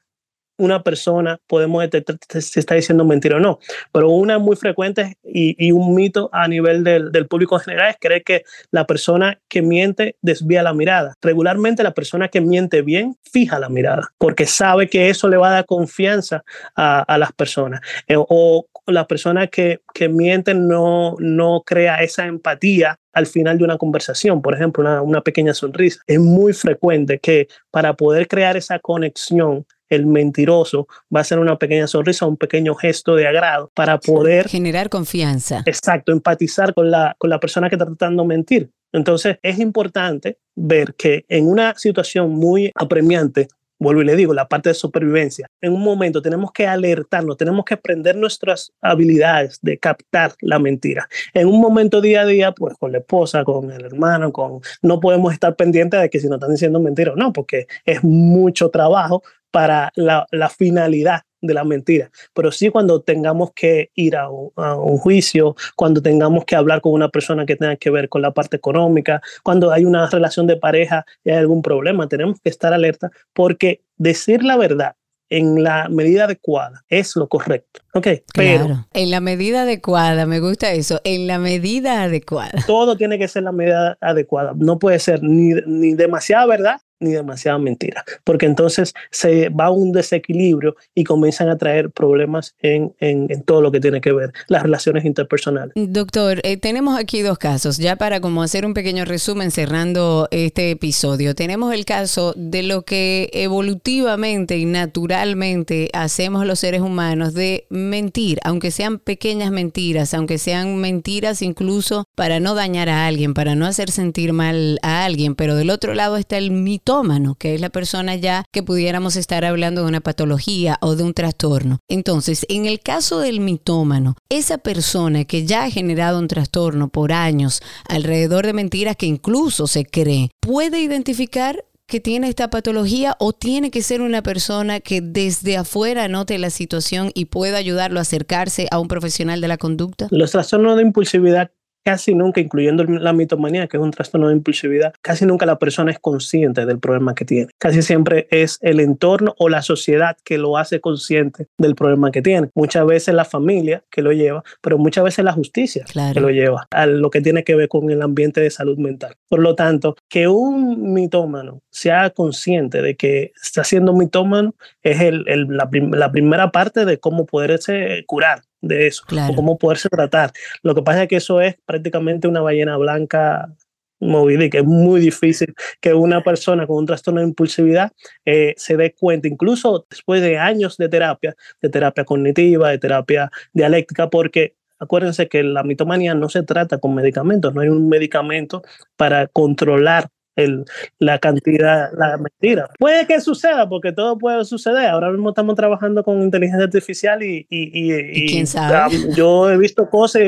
una 0.64 0.84
persona 0.84 1.40
podemos 1.48 1.82
detectar 1.82 2.42
si 2.42 2.60
está 2.60 2.76
diciendo 2.76 3.06
mentira 3.06 3.38
o 3.38 3.40
no. 3.40 3.60
Pero 3.92 4.10
una 4.10 4.40
muy 4.40 4.56
frecuente 4.56 5.18
y, 5.24 5.72
un 5.72 5.96
mito 5.96 6.30
a 6.32 6.48
nivel 6.48 6.84
del, 6.84 7.28
público 7.28 7.56
en 7.56 7.62
general 7.62 7.90
es 7.90 7.98
creer 8.00 8.24
que 8.24 8.44
la 8.72 8.86
persona 8.86 9.40
que 9.48 9.62
miente 9.62 10.18
desvía 10.22 10.64
la 10.64 10.74
mirada. 10.74 11.16
Regularmente 11.22 11.84
la 11.84 11.94
persona 11.94 12.28
que 12.28 12.42
miente 12.42 12.82
bien 12.82 13.16
fija 13.32 13.60
la 13.60 13.70
mirada 13.70 14.10
porque 14.18 14.46
sabe 14.46 14.88
que 14.88 15.10
eso 15.10 15.28
le 15.28 15.38
va 15.38 15.50
a 15.50 15.54
dar 15.54 15.66
confianza 15.66 16.44
a, 16.76 17.18
las 17.18 17.32
personas. 17.34 17.82
Eh, 18.08 18.16
o 18.18 18.68
la 18.88 19.08
persona 19.08 19.48
que, 19.48 19.82
que 19.94 20.10
miente 20.10 20.54
no, 20.54 21.16
no 21.20 21.64
crea 21.66 21.98
esa 21.98 22.26
empatía 22.26 23.00
al 23.14 23.28
final 23.28 23.58
de 23.58 23.64
una 23.64 23.78
conversación, 23.78 24.42
por 24.42 24.56
ejemplo, 24.56 25.04
una, 25.04 25.22
pequeña 25.22 25.54
sonrisa. 25.54 26.02
Es 26.08 26.20
muy 26.20 26.52
frecuente 26.54 27.20
que 27.20 27.48
para 27.72 27.94
poder 27.94 28.28
crear 28.28 28.58
esa 28.58 28.80
conexión 28.80 29.66
el 29.96 30.06
mentiroso 30.06 30.88
va 31.14 31.20
a 31.20 31.22
hacer 31.22 31.40
una 31.40 31.58
pequeña 31.58 31.88
sonrisa, 31.88 32.26
un 32.26 32.38
pequeño 32.38 32.76
gesto 32.76 33.16
de 33.16 33.28
agrado 33.28 33.72
para 33.74 34.00
poder 34.00 34.48
generar 34.48 34.90
confianza. 34.90 35.64
Exacto, 35.66 36.12
empatizar 36.12 36.74
con 36.74 36.92
la, 36.92 37.16
con 37.18 37.30
la 37.30 37.40
persona 37.40 37.70
que 37.70 37.76
está 37.76 37.86
tratando 37.86 38.24
de 38.24 38.28
mentir. 38.28 38.72
Entonces 38.92 39.40
es 39.42 39.60
importante 39.60 40.38
ver 40.56 40.94
que 40.96 41.26
en 41.28 41.48
una 41.48 41.74
situación 41.76 42.30
muy 42.32 42.72
apremiante, 42.76 43.48
vuelvo 43.84 44.02
y 44.02 44.06
le 44.06 44.16
digo, 44.16 44.34
la 44.34 44.48
parte 44.48 44.70
de 44.70 44.76
supervivencia, 44.76 45.48
en 45.62 45.74
un 45.74 45.82
momento 45.82 46.22
tenemos 46.22 46.52
que 46.52 46.66
alertarnos, 46.66 47.38
tenemos 47.38 47.66
que 47.66 47.76
aprender 47.76 48.16
nuestras 48.16 48.72
habilidades 48.82 49.60
de 49.62 49.78
captar 49.78 50.34
la 50.42 50.60
mentira. 50.60 51.08
En 51.34 51.48
un 51.48 51.62
momento 51.62 52.02
día 52.02 52.22
a 52.22 52.26
día, 52.26 52.52
pues 52.54 52.76
con 52.80 52.92
la 52.92 53.00
esposa, 53.00 53.44
con 53.44 53.72
el 53.72 53.86
hermano, 53.86 54.32
con 54.32 54.62
no 54.82 55.00
podemos 55.00 55.34
estar 55.34 55.56
pendientes 55.56 56.02
de 56.02 56.10
que 56.10 56.20
si 56.20 56.28
nos 56.28 56.38
están 56.38 56.52
diciendo 56.52 56.80
mentira 56.80 57.14
o 57.14 57.16
no, 57.16 57.34
porque 57.34 57.68
es 57.86 58.04
mucho 58.04 58.70
trabajo 58.70 59.24
para 59.52 59.92
la, 59.96 60.26
la, 60.32 60.50
finalidad 60.50 61.22
de 61.44 61.54
la 61.54 61.64
mentira, 61.64 62.10
pero 62.34 62.52
sí 62.52 62.70
cuando 62.70 63.02
tengamos 63.02 63.52
que 63.54 63.92
ir 63.96 64.16
a 64.16 64.30
un, 64.30 64.52
a 64.56 64.76
un, 64.76 64.98
juicio, 64.98 65.56
cuando 65.76 66.02
tengamos 66.02 66.46
que 66.46 66.56
hablar 66.56 66.82
con 66.82 66.94
una 66.94 67.10
persona 67.10 67.46
que 67.46 67.56
tenga 67.56 67.76
que 67.76 67.90
ver 67.90 68.10
con 68.10 68.22
la 68.22 68.32
parte 68.32 68.58
económica, 68.58 69.22
cuando 69.44 69.72
hay 69.72 69.86
una 69.86 70.10
relación 70.10 70.48
de 70.48 70.56
pareja 70.56 71.06
y 71.24 71.32
hay 71.32 71.38
algún 71.38 71.62
problema, 71.62 72.08
tenemos 72.08 72.40
que 72.40 72.50
estar 72.50 72.74
alerta 72.74 73.12
porque 73.34 73.82
decir 73.98 74.44
la 74.44 74.58
verdad 74.58 74.96
en 75.30 75.64
la 75.64 75.90
medida 75.90 76.26
adecuada 76.26 76.84
es 76.90 77.16
lo 77.16 77.28
correcto. 77.28 77.82
Ok, 77.94 78.08
pero. 78.36 78.66
Claro. 78.66 78.88
En 78.94 79.10
la 79.10 79.20
medida 79.20 79.64
adecuada, 79.64 80.28
me 80.28 80.40
gusta 80.40 80.72
eso, 80.72 81.02
en 81.04 81.26
la 81.26 81.40
medida 81.40 82.04
adecuada. 82.04 82.64
Todo 82.68 82.96
tiene 82.96 83.18
que 83.18 83.28
ser 83.28 83.44
la 83.44 83.52
medida 83.52 83.98
adecuada. 84.00 84.54
No 84.56 84.78
puede 84.78 85.00
ser 85.00 85.24
ni, 85.24 85.54
ni 85.66 85.96
demasiada 85.96 86.46
verdad 86.46 86.82
ni 87.04 87.12
demasiada 87.12 87.58
mentira, 87.58 88.04
porque 88.24 88.46
entonces 88.46 88.94
se 89.12 89.50
va 89.50 89.70
un 89.70 89.92
desequilibrio 89.92 90.76
y 90.96 91.04
comienzan 91.04 91.50
a 91.50 91.58
traer 91.58 91.92
problemas 91.92 92.56
en, 92.62 92.94
en, 93.00 93.28
en 93.30 93.44
todo 93.44 93.62
lo 93.62 93.72
que 93.72 93.80
tiene 93.80 94.02
que 94.02 94.12
ver 94.12 94.34
las 94.48 94.64
relaciones 94.64 95.06
interpersonales. 95.06 95.74
Doctor, 95.76 96.40
eh, 96.44 96.58
tenemos 96.58 96.98
aquí 96.98 97.22
dos 97.22 97.38
casos, 97.38 97.78
ya 97.78 97.96
para 97.96 98.22
como 98.22 98.42
hacer 98.44 98.66
un 98.66 98.74
pequeño 98.74 99.06
resumen 99.06 99.52
cerrando 99.52 100.28
este 100.32 100.72
episodio. 100.72 101.36
Tenemos 101.36 101.74
el 101.74 101.86
caso 101.86 102.34
de 102.36 102.64
lo 102.64 102.84
que 102.84 103.30
evolutivamente 103.34 104.58
y 104.58 104.66
naturalmente 104.66 105.90
hacemos 105.94 106.46
los 106.46 106.60
seres 106.60 106.82
humanos 106.82 107.34
de 107.34 107.66
mentir, 107.70 108.40
aunque 108.44 108.72
sean 108.72 109.00
pequeñas 109.00 109.52
mentiras, 109.52 110.14
aunque 110.14 110.38
sean 110.38 110.78
mentiras 110.78 111.42
incluso 111.42 112.06
para 112.16 112.40
no 112.40 112.56
dañar 112.56 112.90
a 112.90 113.08
alguien, 113.08 113.34
para 113.34 113.56
no 113.56 113.66
hacer 113.66 113.92
sentir 113.92 114.34
mal 114.34 114.80
a 114.82 115.06
alguien, 115.06 115.36
pero 115.36 115.56
del 115.56 115.70
otro 115.70 115.94
lado 115.94 116.18
está 116.18 116.38
el 116.38 116.52
mito 116.52 116.93
que 117.40 117.56
es 117.56 117.62
la 117.62 117.70
persona 117.70 118.16
ya 118.16 118.46
que 118.52 118.62
pudiéramos 118.62 119.16
estar 119.16 119.46
hablando 119.46 119.82
de 119.82 119.88
una 119.88 120.02
patología 120.02 120.78
o 120.80 120.96
de 120.96 121.04
un 121.04 121.14
trastorno. 121.14 121.80
Entonces, 121.90 122.46
en 122.50 122.66
el 122.68 122.82
caso 122.82 123.20
del 123.20 123.40
mitómano, 123.40 124.16
esa 124.30 124.60
persona 124.60 125.26
que 125.26 125.46
ya 125.46 125.64
ha 125.64 125.72
generado 125.72 126.20
un 126.20 126.28
trastorno 126.28 126.90
por 126.90 127.12
años 127.12 127.62
alrededor 127.90 128.46
de 128.46 128.54
mentiras 128.54 128.96
que 128.96 129.08
incluso 129.08 129.66
se 129.66 129.86
cree, 129.86 130.30
puede 130.40 130.82
identificar 130.82 131.66
que 131.88 132.00
tiene 132.00 132.30
esta 132.30 132.50
patología 132.50 133.16
o 133.20 133.34
tiene 133.34 133.72
que 133.72 133.82
ser 133.82 134.02
una 134.02 134.22
persona 134.22 134.80
que 134.80 135.02
desde 135.02 135.58
afuera 135.58 136.08
note 136.08 136.38
la 136.38 136.52
situación 136.52 137.12
y 137.16 137.26
pueda 137.26 137.58
ayudarlo 137.58 138.00
a 138.00 138.04
acercarse 138.04 138.68
a 138.70 138.80
un 138.80 138.88
profesional 138.88 139.42
de 139.42 139.48
la 139.48 139.58
conducta? 139.58 140.08
Los 140.12 140.32
trastornos 140.32 140.76
de 140.78 140.84
impulsividad 140.84 141.52
casi 141.84 142.16
nunca, 142.16 142.42
incluyendo 142.42 142.84
la 142.84 143.14
mitomanía, 143.14 143.68
que 143.68 143.78
es 143.78 143.84
un 143.84 143.92
trastorno 143.92 144.30
de 144.30 144.36
impulsividad, 144.36 144.94
casi 145.02 145.26
nunca 145.26 145.46
la 145.46 145.60
persona 145.60 145.92
es 145.92 146.00
consciente 146.00 146.66
del 146.66 146.80
problema 146.80 147.16
que 147.16 147.26
tiene. 147.26 147.50
Casi 147.58 147.82
siempre 147.82 148.28
es 148.32 148.58
el 148.62 148.80
entorno 148.80 149.36
o 149.38 149.50
la 149.50 149.62
sociedad 149.62 150.18
que 150.24 150.38
lo 150.38 150.58
hace 150.58 150.80
consciente 150.80 151.48
del 151.58 151.76
problema 151.76 152.12
que 152.12 152.22
tiene. 152.22 152.50
Muchas 152.56 152.86
veces 152.86 153.14
la 153.14 153.26
familia 153.26 153.84
que 153.92 154.02
lo 154.02 154.12
lleva, 154.12 154.44
pero 154.62 154.78
muchas 154.78 155.04
veces 155.04 155.26
la 155.26 155.34
justicia 155.34 155.86
que 156.14 156.20
lo 156.20 156.30
lleva 156.30 156.68
a 156.72 156.86
lo 156.86 157.10
que 157.10 157.22
tiene 157.22 157.44
que 157.44 157.56
ver 157.56 157.68
con 157.68 157.90
el 157.92 158.02
ambiente 158.02 158.42
de 158.42 158.50
salud 158.50 158.78
mental. 158.78 159.16
Por 159.30 159.40
lo 159.40 159.56
tanto, 159.56 159.96
que 160.10 160.28
un 160.28 160.94
mitómano 160.94 161.62
sea 161.70 162.10
consciente 162.12 162.82
de 162.82 162.96
que 162.96 163.32
está 163.42 163.64
siendo 163.64 163.94
mitómano 163.94 164.56
es 164.82 165.02
el, 165.02 165.26
la, 165.50 165.70
la 165.72 166.12
primera 166.12 166.52
parte 166.52 166.86
de 166.86 167.00
cómo 167.00 167.26
poderse 167.26 168.04
curar 168.08 168.42
de 168.64 168.88
eso, 168.88 169.04
o 169.30 169.36
cómo 169.36 169.58
poderse 169.58 169.90
tratar. 169.90 170.32
Lo 170.64 170.74
que 170.74 170.82
pasa 170.82 171.04
es 171.04 171.10
que 171.10 171.18
eso 171.18 171.42
es 171.42 171.56
prácticamente 171.66 172.28
una 172.28 172.42
ballena 172.42 172.78
blanca 172.78 173.54
movida 174.00 174.46
y 174.46 174.50
que 174.50 174.60
es 174.60 174.66
muy 174.66 175.00
difícil 175.00 175.54
que 175.80 175.94
una 175.94 176.24
persona 176.24 176.66
con 176.66 176.78
un 176.78 176.86
trastorno 176.86 177.22
de 177.22 177.28
impulsividad 177.28 177.92
eh, 178.26 178.54
se 178.58 178.78
dé 178.78 178.94
cuenta, 178.94 179.28
incluso 179.28 179.86
después 179.90 180.22
de 180.22 180.38
años 180.38 180.78
de 180.78 180.90
terapia, 180.90 181.36
de 181.62 181.70
terapia 181.70 182.06
cognitiva, 182.06 182.70
de 182.70 182.80
terapia 182.80 183.30
dialéctica, 183.54 184.10
porque 184.10 184.56
acuérdense 184.80 185.28
que 185.28 185.44
la 185.44 185.64
mitomanía 185.64 186.14
no 186.16 186.30
se 186.30 186.44
trata 186.44 186.80
con 186.80 186.96
medicamentos, 186.96 187.54
no 187.54 187.62
hay 187.62 187.70
un 187.70 187.88
medicamento 187.90 188.64
para 188.98 189.28
controlar 189.28 190.10
el, 190.36 190.66
la 191.00 191.20
cantidad, 191.20 191.92
la 191.98 192.18
mentira. 192.18 192.70
Puede 192.80 193.06
que 193.08 193.20
suceda, 193.22 193.68
porque 193.70 193.92
todo 193.92 194.18
puede 194.18 194.44
suceder. 194.46 194.88
Ahora 194.88 195.12
mismo 195.12 195.30
estamos 195.30 195.56
trabajando 195.56 196.04
con 196.04 196.22
inteligencia 196.22 196.66
artificial 196.66 197.22
y, 197.24 197.46
y, 197.50 198.28
quién 198.28 198.48
sabe? 198.48 198.96
yo 199.16 199.50
he 199.50 199.58
visto 199.58 199.90
cosas 199.90 200.22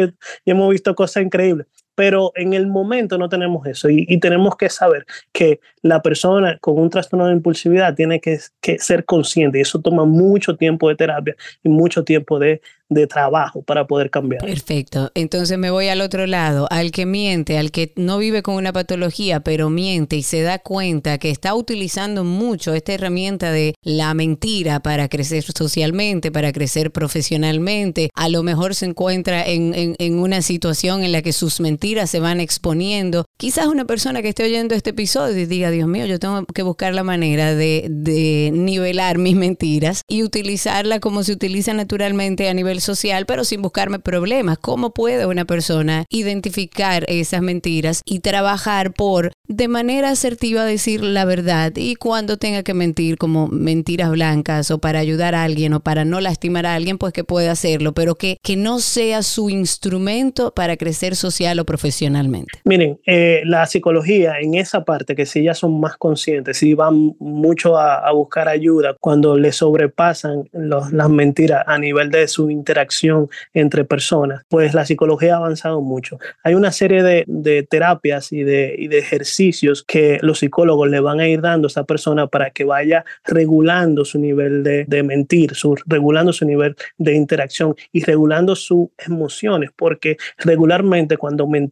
y 0.43 0.51
hemos 0.51 0.69
visto 0.69 0.93
cosas 0.95 1.23
increíbles 1.23 1.67
pero 1.95 2.31
en 2.35 2.53
el 2.53 2.67
momento 2.67 3.17
no 3.17 3.29
tenemos 3.29 3.65
eso 3.65 3.89
y, 3.89 4.05
tenemos 4.19 4.55
que 4.55 4.69
saber 4.69 5.05
que 5.31 5.59
la 5.81 6.01
persona 6.01 6.57
con 6.59 6.79
un 6.79 6.89
trastorno 6.89 7.27
de 7.27 7.33
impulsividad 7.33 7.95
tiene 7.95 8.19
que, 8.19 8.39
que, 8.61 8.79
ser 8.79 9.05
consciente 9.05 9.57
y 9.57 9.61
eso 9.61 9.79
toma 9.79 10.05
mucho 10.05 10.55
tiempo 10.55 10.89
de 10.89 10.95
terapia 10.95 11.35
y 11.63 11.69
mucho 11.69 12.03
tiempo 12.03 12.39
de 12.39 12.61
de 12.89 13.07
trabajo 13.07 13.63
para 13.63 13.87
poder 13.87 14.09
cambiar. 14.09 14.41
Perfecto. 14.45 15.11
Entonces 15.15 15.57
me 15.57 15.71
voy 15.71 15.87
al 15.87 16.01
otro 16.01 16.27
lado, 16.27 16.67
al 16.69 16.91
que 16.91 17.05
miente, 17.05 17.57
al 17.57 17.71
que 17.71 17.93
no 17.95 18.17
vive 18.17 18.43
con 18.43 18.55
una 18.55 18.73
patología, 18.73 19.39
pero 19.39 19.69
miente 19.69 20.17
y 20.17 20.23
se 20.23 20.41
da 20.41 20.59
cuenta 20.59 21.17
que 21.17 21.31
está 21.31 21.55
utilizando 21.55 22.23
mucho 22.23 22.73
esta 22.73 22.93
herramienta 22.93 23.51
de 23.51 23.73
la 23.81 24.13
mentira 24.13 24.81
para 24.81 25.09
crecer 25.09 25.43
socialmente, 25.43 26.31
para 26.31 26.51
crecer 26.51 26.91
profesionalmente. 26.91 28.09
A 28.13 28.29
lo 28.29 28.43
mejor 28.43 28.75
se 28.75 28.85
encuentra 28.85 29.43
en, 29.45 29.73
en, 29.75 30.19
una 30.19 30.41
situación 30.41 31.03
en 31.03 31.11
la 31.11 31.21
que 31.21 31.33
sus 31.33 31.59
mentiras 31.59 31.84
se 31.85 32.19
van 32.19 32.39
exponiendo. 32.39 33.25
Quizás 33.37 33.67
una 33.67 33.85
persona 33.85 34.21
que 34.21 34.29
esté 34.29 34.43
oyendo 34.43 34.73
este 34.73 34.89
episodio 34.89 35.47
diga, 35.47 35.69
Dios 35.69 35.87
mío, 35.87 36.05
yo 36.05 36.19
tengo 36.19 36.45
que 36.45 36.63
buscar 36.63 36.95
la 36.95 37.03
manera 37.03 37.53
de, 37.53 37.87
de 37.89 38.51
nivelar 38.53 39.17
mis 39.19 39.35
mentiras 39.35 40.01
y 40.07 40.23
utilizarla 40.23 40.99
como 40.99 41.23
se 41.23 41.33
utiliza 41.33 41.73
naturalmente 41.73 42.49
a 42.49 42.53
nivel 42.53 42.81
social, 42.81 43.25
pero 43.25 43.43
sin 43.43 43.61
buscarme 43.61 43.99
problemas. 43.99 44.57
¿Cómo 44.57 44.93
puede 44.93 45.27
una 45.27 45.45
persona 45.45 46.05
identificar 46.09 47.05
esas 47.07 47.41
mentiras 47.41 48.01
y 48.03 48.19
trabajar 48.19 48.93
por 48.93 49.33
de 49.47 49.67
manera 49.67 50.09
asertiva 50.09 50.65
decir 50.65 51.03
la 51.03 51.25
verdad 51.25 51.73
y 51.75 51.95
cuando 51.95 52.37
tenga 52.37 52.63
que 52.63 52.73
mentir 52.73 53.17
como 53.17 53.47
mentiras 53.47 54.09
blancas 54.09 54.71
o 54.71 54.79
para 54.79 54.99
ayudar 54.99 55.35
a 55.35 55.43
alguien 55.43 55.73
o 55.73 55.81
para 55.81 56.03
no 56.03 56.19
lastimar 56.19 56.65
a 56.65 56.73
alguien, 56.73 56.97
pues 56.97 57.13
que 57.13 57.23
pueda 57.23 57.51
hacerlo, 57.51 57.93
pero 57.93 58.15
que, 58.15 58.37
que 58.41 58.55
no 58.55 58.79
sea 58.79 59.21
su 59.21 59.49
instrumento 59.49 60.51
para 60.51 60.77
crecer 60.77 61.15
social 61.15 61.59
o 61.59 61.65
profesionalmente? 61.75 62.59
Miren, 62.63 62.99
eh, 63.05 63.41
la 63.43 63.65
psicología 63.65 64.39
en 64.39 64.53
esa 64.53 64.85
parte, 64.85 65.13
que 65.13 65.25
si 65.25 65.43
ya 65.43 65.53
son 65.53 65.77
más 65.81 65.97
conscientes, 65.97 66.57
si 66.57 66.73
van 66.73 67.15
mucho 67.19 67.77
a, 67.77 68.09
buscar 68.13 68.47
ayuda 68.47 68.95
cuando 69.01 69.37
le 69.37 69.51
sobrepasan 69.51 70.47
las 70.53 71.09
mentiras 71.09 71.63
a 71.67 71.77
nivel 71.77 72.09
de 72.11 72.29
su 72.29 72.49
interacción 72.49 73.27
entre 73.53 73.83
personas, 73.83 74.43
pues 74.47 74.73
la 74.73 74.85
psicología 74.85 75.33
ha 75.33 75.37
avanzado 75.37 75.81
mucho. 75.81 76.17
Hay 76.43 76.53
una 76.53 76.71
serie 76.71 77.03
de, 77.03 77.67
terapias 77.69 78.31
y 78.31 78.43
de, 78.43 78.73
y 78.77 78.87
de 78.87 78.99
ejercicios 78.99 79.83
que 79.83 80.17
los 80.21 80.39
psicólogos 80.39 80.89
le 80.89 81.01
van 81.01 81.19
a 81.19 81.27
ir 81.27 81.41
dando 81.41 81.67
a 81.67 81.69
esa 81.69 81.83
persona 81.83 82.27
para 82.27 82.51
que 82.51 82.63
vaya 82.63 83.03
regulando 83.25 84.05
su 84.05 84.17
nivel 84.17 84.63
de, 84.63 85.03
mentir, 85.03 85.55
su, 85.55 85.75
regulando 85.85 86.31
su 86.31 86.45
nivel 86.45 86.77
de 86.97 87.15
interacción 87.15 87.75
y 87.91 88.01
regulando 88.03 88.55
sus 88.55 88.87
emociones, 89.05 89.71
porque 89.75 90.15
regularmente 90.37 91.17
cuando 91.17 91.47
mentimos 91.47 91.64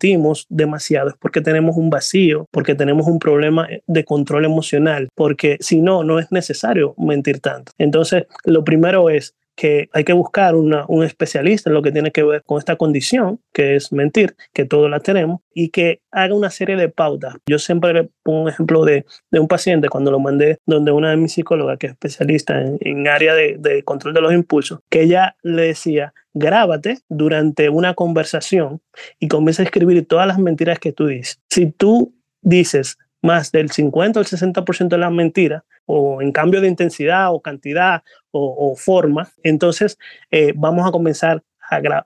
demasiado 0.50 1.10
es 1.10 1.16
porque 1.20 1.42
tenemos 1.42 1.78
un 1.78 1.90
vacío, 1.90 2.48
porque 2.52 2.76
tenemos 2.76 3.08
un 3.08 3.20
problema 3.20 3.68
de 3.88 4.06
control 4.06 4.46
emocional, 4.46 5.10
porque 5.16 5.58
si 5.60 5.82
no, 5.82 6.04
no 6.04 6.20
es 6.20 6.32
necesario 6.32 6.96
mentir 6.98 7.40
tanto. 7.40 7.72
Entonces, 7.78 8.26
lo 8.46 8.64
primero 8.64 9.10
es 9.10 9.36
que 9.56 9.90
hay 9.94 10.04
que 10.04 10.14
buscar 10.14 10.56
un 10.56 11.04
especialista 11.04 11.70
en 11.70 11.76
lo 11.76 11.82
que 11.82 11.92
tiene 11.92 12.12
que 12.12 12.24
ver 12.24 12.44
con 12.46 12.58
esta 12.58 12.76
condición, 12.76 13.40
que 13.54 13.76
es 13.76 13.92
mentir, 13.92 14.36
que 14.54 14.66
todos 14.66 14.90
la 14.90 15.00
tenemos, 15.00 15.42
y 15.54 15.70
que 15.70 16.02
haga 16.12 16.34
una 16.34 16.50
serie 16.50 16.76
de 16.76 16.90
pautas. 16.90 17.36
Yo 17.46 17.60
siempre 17.60 17.94
le 17.94 18.10
pongo 18.24 18.44
un 18.44 18.50
ejemplo 18.50 18.86
de, 18.86 19.06
un 19.32 19.48
paciente 19.48 19.90
cuando 19.90 20.12
lo 20.12 20.20
mandé 20.20 20.58
donde 20.66 20.92
una 20.92 21.12
de 21.12 21.18
mis 21.18 21.34
psicólogas, 21.34 21.78
que 21.78 21.88
es 21.88 21.94
especialista 21.94 22.62
en, 22.62 23.08
área 23.08 23.36
de, 23.36 23.58
de 23.60 23.84
control 23.84 24.14
de 24.14 24.22
los 24.22 24.34
impulsos, 24.34 24.80
que 24.90 25.04
ella 25.04 25.36
le 25.44 25.64
decía, 25.64 26.14
grábate 26.34 27.00
durante 27.10 27.70
una 27.70 27.94
conversación 27.94 28.82
y 29.20 29.28
comienza 29.28 29.62
a 29.62 29.66
escribir 29.66 30.08
todas 30.08 30.28
las 30.28 30.40
mentiras 30.40 30.80
que 30.80 30.92
tú 30.92 31.08
dices. 31.08 31.40
Si 31.50 31.68
tú 31.68 32.16
dices 32.42 32.98
más 33.24 33.52
del 33.52 33.72
50 33.72 34.20
o 34.20 34.22
el 34.22 34.28
60% 34.28 34.90
de 34.90 34.98
las 34.98 35.12
mentiras, 35.12 35.64
o 35.86 36.22
en 36.22 36.32
cambio 36.32 36.62
de 36.62 36.68
intensidad 36.68 37.34
o 37.34 37.42
cantidad 37.42 38.04
o, 38.32 38.76
forma, 38.76 39.30
entonces 39.44 39.98
eh, 40.32 40.54
vamos 40.56 40.88
a 40.88 40.92
comenzar 40.92 41.44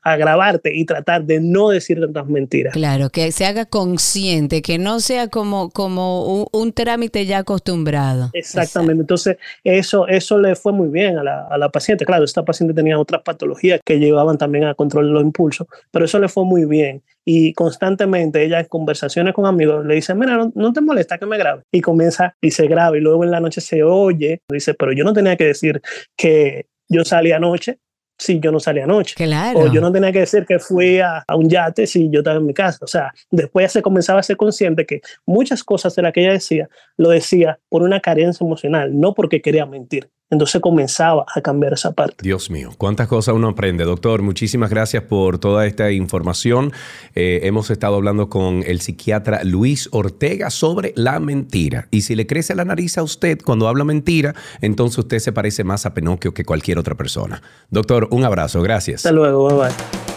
a, 0.03 0.17
grabarte 0.17 0.73
y 0.73 0.85
tratar 0.85 1.23
de 1.23 1.39
no 1.39 1.69
decir 1.69 1.99
tantas 1.99 2.27
mentiras. 2.27 2.73
Claro, 2.73 3.09
que 3.09 3.31
se 3.31 3.45
haga 3.45 3.65
consciente, 3.65 4.61
que 4.61 4.77
no 4.77 4.99
sea 4.99 5.27
como, 5.27 5.69
como 5.71 6.45
un, 6.51 6.73
trámite 6.73 7.25
ya 7.25 7.39
acostumbrado. 7.39 8.29
Exactamente, 8.33 9.01
entonces 9.01 9.37
eso, 9.63 10.07
eso 10.07 10.37
le 10.37 10.55
fue 10.55 10.73
muy 10.73 10.89
bien 10.89 11.17
a 11.17 11.23
la, 11.23 11.47
a 11.47 11.57
la, 11.57 11.69
paciente. 11.69 12.05
Claro, 12.05 12.23
esta 12.23 12.45
paciente 12.45 12.73
tenía 12.73 12.99
otras 12.99 13.21
patologías 13.23 13.79
que 13.83 13.99
llevaban 13.99 14.37
también 14.37 14.65
a 14.65 14.75
control 14.75 15.07
de 15.07 15.13
los 15.13 15.23
impulsos, 15.23 15.67
pero 15.91 16.05
eso 16.05 16.19
le 16.19 16.27
fue 16.27 16.45
muy 16.45 16.65
bien. 16.65 17.01
Y 17.29 17.51
constantemente 17.53 18.41
ella 18.41 18.61
en 18.61 18.67
conversaciones 18.67 19.33
con 19.33 19.45
amigos 19.45 19.85
le 19.85 19.95
dice, 19.95 20.15
mira, 20.15 20.37
no, 20.37 20.49
no 20.55 20.71
te 20.71 20.79
molesta 20.79 21.17
que 21.17 21.25
me 21.25 21.37
grabe. 21.37 21.63
Y 21.73 21.81
comienza 21.81 22.37
y 22.39 22.51
se 22.51 22.67
graba 22.67 22.97
y 22.97 23.01
luego 23.01 23.25
en 23.25 23.31
la 23.31 23.41
noche 23.41 23.59
se 23.59 23.83
oye, 23.83 24.39
dice, 24.49 24.73
pero 24.75 24.93
yo 24.93 25.03
no 25.03 25.11
tenía 25.11 25.35
que 25.35 25.43
decir 25.43 25.81
que 26.15 26.67
yo 26.87 27.03
salí 27.03 27.33
anoche 27.33 27.79
si 28.17 28.39
yo 28.39 28.49
no 28.49 28.61
salí 28.61 28.79
anoche. 28.79 29.15
Claro. 29.15 29.59
O 29.59 29.73
yo 29.73 29.81
no 29.81 29.91
tenía 29.91 30.13
que 30.13 30.19
decir 30.19 30.45
que 30.45 30.57
fui 30.57 31.01
a, 31.01 31.25
a, 31.27 31.35
un 31.35 31.49
yate 31.49 31.85
si 31.85 32.09
yo 32.09 32.19
estaba 32.19 32.37
en 32.37 32.45
mi 32.45 32.53
casa. 32.53 32.79
O 32.81 32.87
sea, 32.87 33.13
después 33.29 33.65
ya 33.65 33.69
se 33.69 33.81
comenzaba 33.81 34.21
a 34.21 34.23
ser 34.23 34.37
consciente 34.37 34.85
que 34.85 35.01
muchas 35.25 35.65
cosas 35.65 35.93
de 35.95 36.03
las 36.03 36.13
que 36.13 36.21
ella 36.21 36.31
decía, 36.31 36.69
lo 36.95 37.09
decía 37.09 37.59
por 37.67 37.83
una 37.83 37.99
carencia 37.99 38.45
emocional, 38.45 38.97
no 38.97 39.13
porque 39.13 39.41
quería 39.41 39.65
mentir. 39.65 40.09
Entonces 40.29 40.61
comenzaba 40.61 41.25
a 41.33 41.41
cambiar 41.41 41.73
esa 41.73 41.93
parte. 41.93 42.17
Dios 42.21 42.49
mío, 42.49 42.71
cuántas 42.77 43.07
cosas 43.07 43.35
uno 43.35 43.49
aprende. 43.49 43.85
Doctor, 43.85 44.21
muchísimas 44.21 44.69
gracias 44.69 45.03
por 45.03 45.39
toda 45.39 45.65
esta 45.65 45.91
información. 45.91 46.73
Eh, 47.15 47.41
hemos 47.43 47.69
estado 47.69 47.95
hablando 47.95 48.29
con 48.29 48.63
el 48.65 48.81
psiquiatra 48.81 49.43
Luis 49.43 49.87
Ortega 49.91 50.49
sobre 50.49 50.91
la 50.95 51.19
mentira. 51.19 51.87
Y 51.91 52.01
si 52.01 52.15
le 52.15 52.27
crece 52.27 52.55
la 52.55 52.65
nariz 52.65 52.97
a 52.97 53.03
usted 53.03 53.39
cuando 53.43 53.67
habla 53.67 53.85
mentira, 53.85 54.35
entonces 54.61 54.97
usted 54.99 55.19
se 55.19 55.31
parece 55.31 55.63
más 55.63 55.85
a 55.85 55.93
Pinocchio 55.93 56.33
que 56.33 56.43
cualquier 56.43 56.77
otra 56.77 56.95
persona. 56.95 57.41
Doctor, 57.69 58.09
un 58.11 58.25
abrazo. 58.25 58.61
Gracias. 58.61 59.05
Hasta 59.05 59.11
luego. 59.11 59.47
Bye 59.47 59.69
bye. 59.69 60.16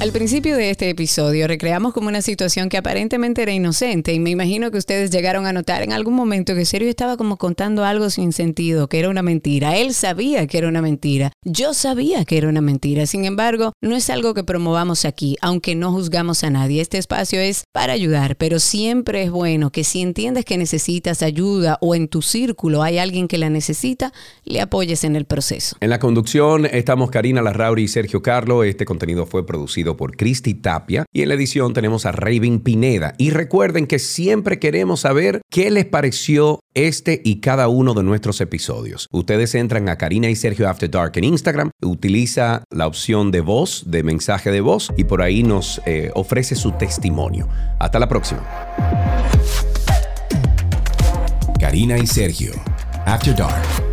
Al 0.00 0.10
principio 0.10 0.56
de 0.56 0.70
este 0.70 0.90
episodio 0.90 1.46
recreamos 1.46 1.94
como 1.94 2.08
una 2.08 2.20
situación 2.20 2.68
que 2.68 2.76
aparentemente 2.76 3.40
era 3.42 3.52
inocente 3.52 4.12
y 4.12 4.18
me 4.18 4.30
imagino 4.30 4.70
que 4.70 4.76
ustedes 4.76 5.10
llegaron 5.10 5.46
a 5.46 5.52
notar 5.52 5.82
en 5.82 5.92
algún 5.92 6.14
momento 6.14 6.54
que 6.54 6.64
Sergio 6.66 6.90
estaba 6.90 7.16
como 7.16 7.38
contando 7.38 7.84
algo 7.84 8.10
sin 8.10 8.32
sentido, 8.32 8.88
que 8.88 8.98
era 8.98 9.08
una 9.08 9.22
mentira. 9.22 9.78
Él 9.78 9.94
sabía 9.94 10.46
que 10.46 10.58
era 10.58 10.68
una 10.68 10.82
mentira. 10.82 11.32
Yo 11.44 11.74
sabía 11.74 12.24
que 12.24 12.36
era 12.36 12.48
una 12.48 12.60
mentira. 12.60 13.06
Sin 13.06 13.24
embargo, 13.24 13.72
no 13.80 13.94
es 13.94 14.10
algo 14.10 14.34
que 14.34 14.44
promovamos 14.44 15.04
aquí, 15.04 15.36
aunque 15.40 15.74
no 15.74 15.92
juzgamos 15.92 16.42
a 16.44 16.50
nadie. 16.50 16.82
Este 16.82 16.98
espacio 16.98 17.40
es 17.40 17.64
para 17.72 17.92
ayudar, 17.92 18.36
pero 18.36 18.58
siempre 18.58 19.22
es 19.22 19.30
bueno 19.30 19.70
que 19.70 19.84
si 19.84 20.02
entiendes 20.02 20.44
que 20.44 20.58
necesitas 20.58 21.22
ayuda 21.22 21.78
o 21.80 21.94
en 21.94 22.08
tu 22.08 22.20
círculo 22.20 22.82
hay 22.82 22.98
alguien 22.98 23.28
que 23.28 23.38
la 23.38 23.48
necesita, 23.48 24.12
le 24.44 24.60
apoyes 24.60 25.04
en 25.04 25.14
el 25.16 25.24
proceso. 25.24 25.76
En 25.80 25.88
la 25.88 26.00
conducción 26.00 26.66
estamos 26.66 27.10
Karina 27.10 27.40
Larrauri 27.42 27.84
y 27.84 27.88
Sergio 27.88 28.22
Carlo. 28.22 28.64
Este 28.64 28.84
contenido 28.84 29.24
fue 29.24 29.46
producido 29.46 29.83
por 29.92 30.16
Cristi 30.16 30.54
Tapia 30.54 31.04
y 31.12 31.22
en 31.22 31.28
la 31.28 31.34
edición 31.34 31.74
tenemos 31.74 32.06
a 32.06 32.12
Raven 32.12 32.60
Pineda. 32.60 33.14
Y 33.18 33.30
recuerden 33.30 33.86
que 33.86 33.98
siempre 33.98 34.58
queremos 34.58 35.00
saber 35.00 35.42
qué 35.50 35.70
les 35.70 35.84
pareció 35.84 36.60
este 36.74 37.20
y 37.24 37.40
cada 37.40 37.68
uno 37.68 37.94
de 37.94 38.02
nuestros 38.02 38.40
episodios. 38.40 39.08
Ustedes 39.12 39.54
entran 39.54 39.88
a 39.88 39.96
Karina 39.96 40.28
y 40.28 40.36
Sergio 40.36 40.68
After 40.68 40.90
Dark 40.90 41.12
en 41.16 41.24
Instagram, 41.24 41.70
utiliza 41.82 42.64
la 42.70 42.86
opción 42.86 43.30
de 43.30 43.40
voz, 43.40 43.84
de 43.86 44.02
mensaje 44.02 44.50
de 44.50 44.60
voz 44.60 44.92
y 44.96 45.04
por 45.04 45.22
ahí 45.22 45.42
nos 45.42 45.80
eh, 45.86 46.10
ofrece 46.14 46.56
su 46.56 46.72
testimonio. 46.72 47.48
Hasta 47.78 47.98
la 47.98 48.08
próxima. 48.08 48.42
Karina 51.60 51.98
y 51.98 52.06
Sergio 52.06 52.52
After 53.06 53.34
Dark. 53.34 53.83